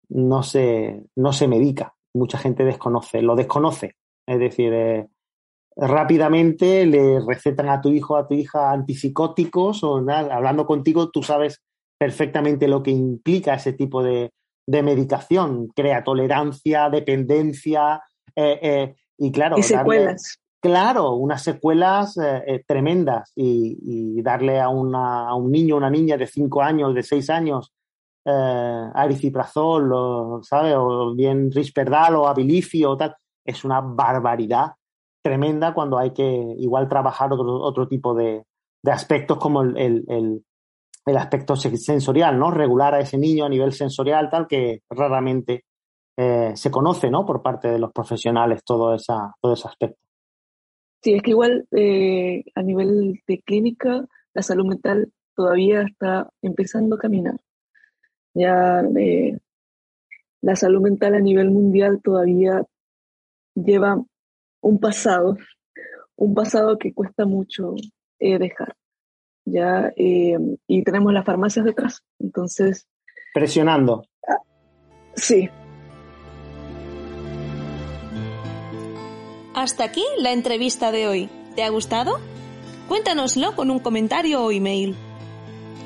no, 0.08 0.42
se, 0.42 1.04
no 1.16 1.32
se 1.32 1.48
medica. 1.48 1.94
Mucha 2.14 2.38
gente 2.38 2.64
desconoce, 2.64 3.22
lo 3.22 3.36
desconoce. 3.36 3.96
Es 4.26 4.38
decir, 4.38 4.72
eh, 4.72 5.08
rápidamente 5.76 6.84
le 6.86 7.20
recetan 7.20 7.68
a 7.68 7.80
tu 7.80 7.90
hijo 7.90 8.14
o 8.14 8.16
a 8.16 8.26
tu 8.26 8.34
hija 8.34 8.70
antipsicóticos 8.70 9.82
o 9.84 10.00
nada. 10.00 10.36
Hablando 10.36 10.66
contigo, 10.66 11.10
tú 11.10 11.22
sabes 11.22 11.62
perfectamente 11.98 12.68
lo 12.68 12.82
que 12.82 12.90
implica 12.90 13.54
ese 13.54 13.72
tipo 13.72 14.02
de, 14.02 14.32
de 14.66 14.82
medicación. 14.82 15.68
Crea 15.68 16.04
tolerancia, 16.04 16.88
dependencia, 16.90 18.02
eh, 18.34 18.58
eh, 18.62 18.94
y 19.18 19.32
claro. 19.32 19.58
Y 19.58 19.62
secuelas. 19.62 20.38
claro, 20.60 21.14
unas 21.14 21.42
secuelas 21.42 22.16
eh, 22.18 22.64
tremendas. 22.66 23.32
Y, 23.34 24.22
darle 24.22 24.60
a, 24.60 24.68
una, 24.68 25.28
a 25.28 25.34
un 25.34 25.50
niño 25.50 25.76
una 25.76 25.90
niña 25.90 26.16
de 26.16 26.26
5 26.26 26.62
años, 26.62 26.94
de 26.94 27.02
6 27.02 27.30
años, 27.30 27.72
ariciprazol, 28.24 29.92
o, 29.92 30.40
¿sabe? 30.42 30.74
O 30.76 31.14
bien 31.14 31.50
risperdal 31.50 32.16
o 32.16 32.28
abilifio 32.28 32.92
o 32.92 32.96
tal, 32.96 33.14
es 33.44 33.64
una 33.64 33.80
barbaridad 33.80 34.72
tremenda 35.22 35.74
cuando 35.74 35.98
hay 35.98 36.12
que 36.12 36.24
igual 36.58 36.88
trabajar 36.88 37.32
otro, 37.32 37.60
otro 37.60 37.88
tipo 37.88 38.14
de, 38.14 38.44
aspectos 38.84 39.38
como 39.38 39.62
el, 39.62 39.76
el, 40.08 40.44
el, 41.06 41.16
aspecto 41.16 41.56
sensorial, 41.56 42.38
¿no? 42.38 42.50
Regular 42.50 42.94
a 42.94 43.00
ese 43.00 43.18
niño 43.18 43.44
a 43.44 43.48
nivel 43.48 43.72
sensorial, 43.72 44.30
tal 44.30 44.46
que 44.46 44.82
raramente 44.88 45.64
eh, 46.16 46.52
se 46.54 46.70
conoce, 46.70 47.10
¿no? 47.10 47.26
Por 47.26 47.42
parte 47.42 47.68
de 47.68 47.78
los 47.78 47.92
profesionales 47.92 48.62
todo, 48.64 48.94
esa, 48.94 49.34
todo 49.40 49.52
ese 49.52 49.68
aspecto. 49.68 49.98
Sí, 51.02 51.14
es 51.14 51.22
que 51.22 51.30
igual 51.30 51.66
eh, 51.72 52.44
a 52.54 52.62
nivel 52.62 53.20
de 53.26 53.40
clínica 53.40 54.04
la 54.34 54.42
salud 54.42 54.66
mental 54.66 55.12
todavía 55.34 55.82
está 55.82 56.28
empezando 56.42 56.96
a 56.96 56.98
caminar. 56.98 57.36
Ya 58.34 58.82
eh, 58.98 59.38
la 60.40 60.56
salud 60.56 60.80
mental 60.80 61.14
a 61.14 61.20
nivel 61.20 61.50
mundial 61.50 62.00
todavía 62.02 62.64
lleva 63.54 64.02
un 64.60 64.78
pasado, 64.78 65.36
un 66.16 66.34
pasado 66.34 66.78
que 66.78 66.92
cuesta 66.92 67.24
mucho 67.24 67.74
dejar. 68.18 68.74
Ya, 69.46 69.92
y 69.96 70.84
tenemos 70.84 71.12
las 71.12 71.24
farmacias 71.24 71.64
detrás, 71.64 72.02
entonces... 72.18 72.86
Presionando. 73.32 74.04
Ah, 74.28 74.36
sí, 75.14 75.48
Hasta 79.60 79.84
aquí 79.84 80.04
la 80.18 80.32
entrevista 80.32 80.90
de 80.92 81.06
hoy. 81.06 81.28
¿Te 81.54 81.64
ha 81.64 81.68
gustado? 81.68 82.18
Cuéntanoslo 82.88 83.54
con 83.56 83.70
un 83.70 83.80
comentario 83.80 84.42
o 84.42 84.50
email. 84.50 84.96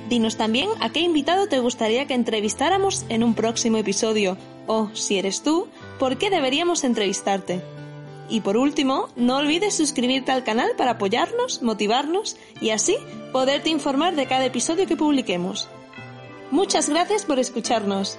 Dinos 0.08 0.36
también 0.36 0.68
a 0.80 0.90
qué 0.90 1.00
invitado 1.00 1.46
te 1.46 1.60
gustaría 1.60 2.06
que 2.06 2.14
entrevistáramos 2.14 3.06
en 3.08 3.24
un 3.24 3.34
próximo 3.34 3.78
episodio 3.78 4.36
o, 4.66 4.90
si 4.94 5.18
eres 5.18 5.42
tú, 5.42 5.68
por 5.98 6.18
qué 6.18 6.30
deberíamos 6.30 6.84
entrevistarte. 6.84 7.62
Y 8.28 8.40
por 8.40 8.56
último, 8.56 9.08
no 9.16 9.36
olvides 9.36 9.74
suscribirte 9.74 10.32
al 10.32 10.44
canal 10.44 10.72
para 10.76 10.92
apoyarnos, 10.92 11.62
motivarnos 11.62 12.36
y 12.60 12.70
así 12.70 12.96
poderte 13.32 13.70
informar 13.70 14.14
de 14.14 14.26
cada 14.26 14.46
episodio 14.46 14.86
que 14.86 14.96
publiquemos. 14.96 15.68
Muchas 16.50 16.88
gracias 16.88 17.24
por 17.24 17.38
escucharnos. 17.38 18.18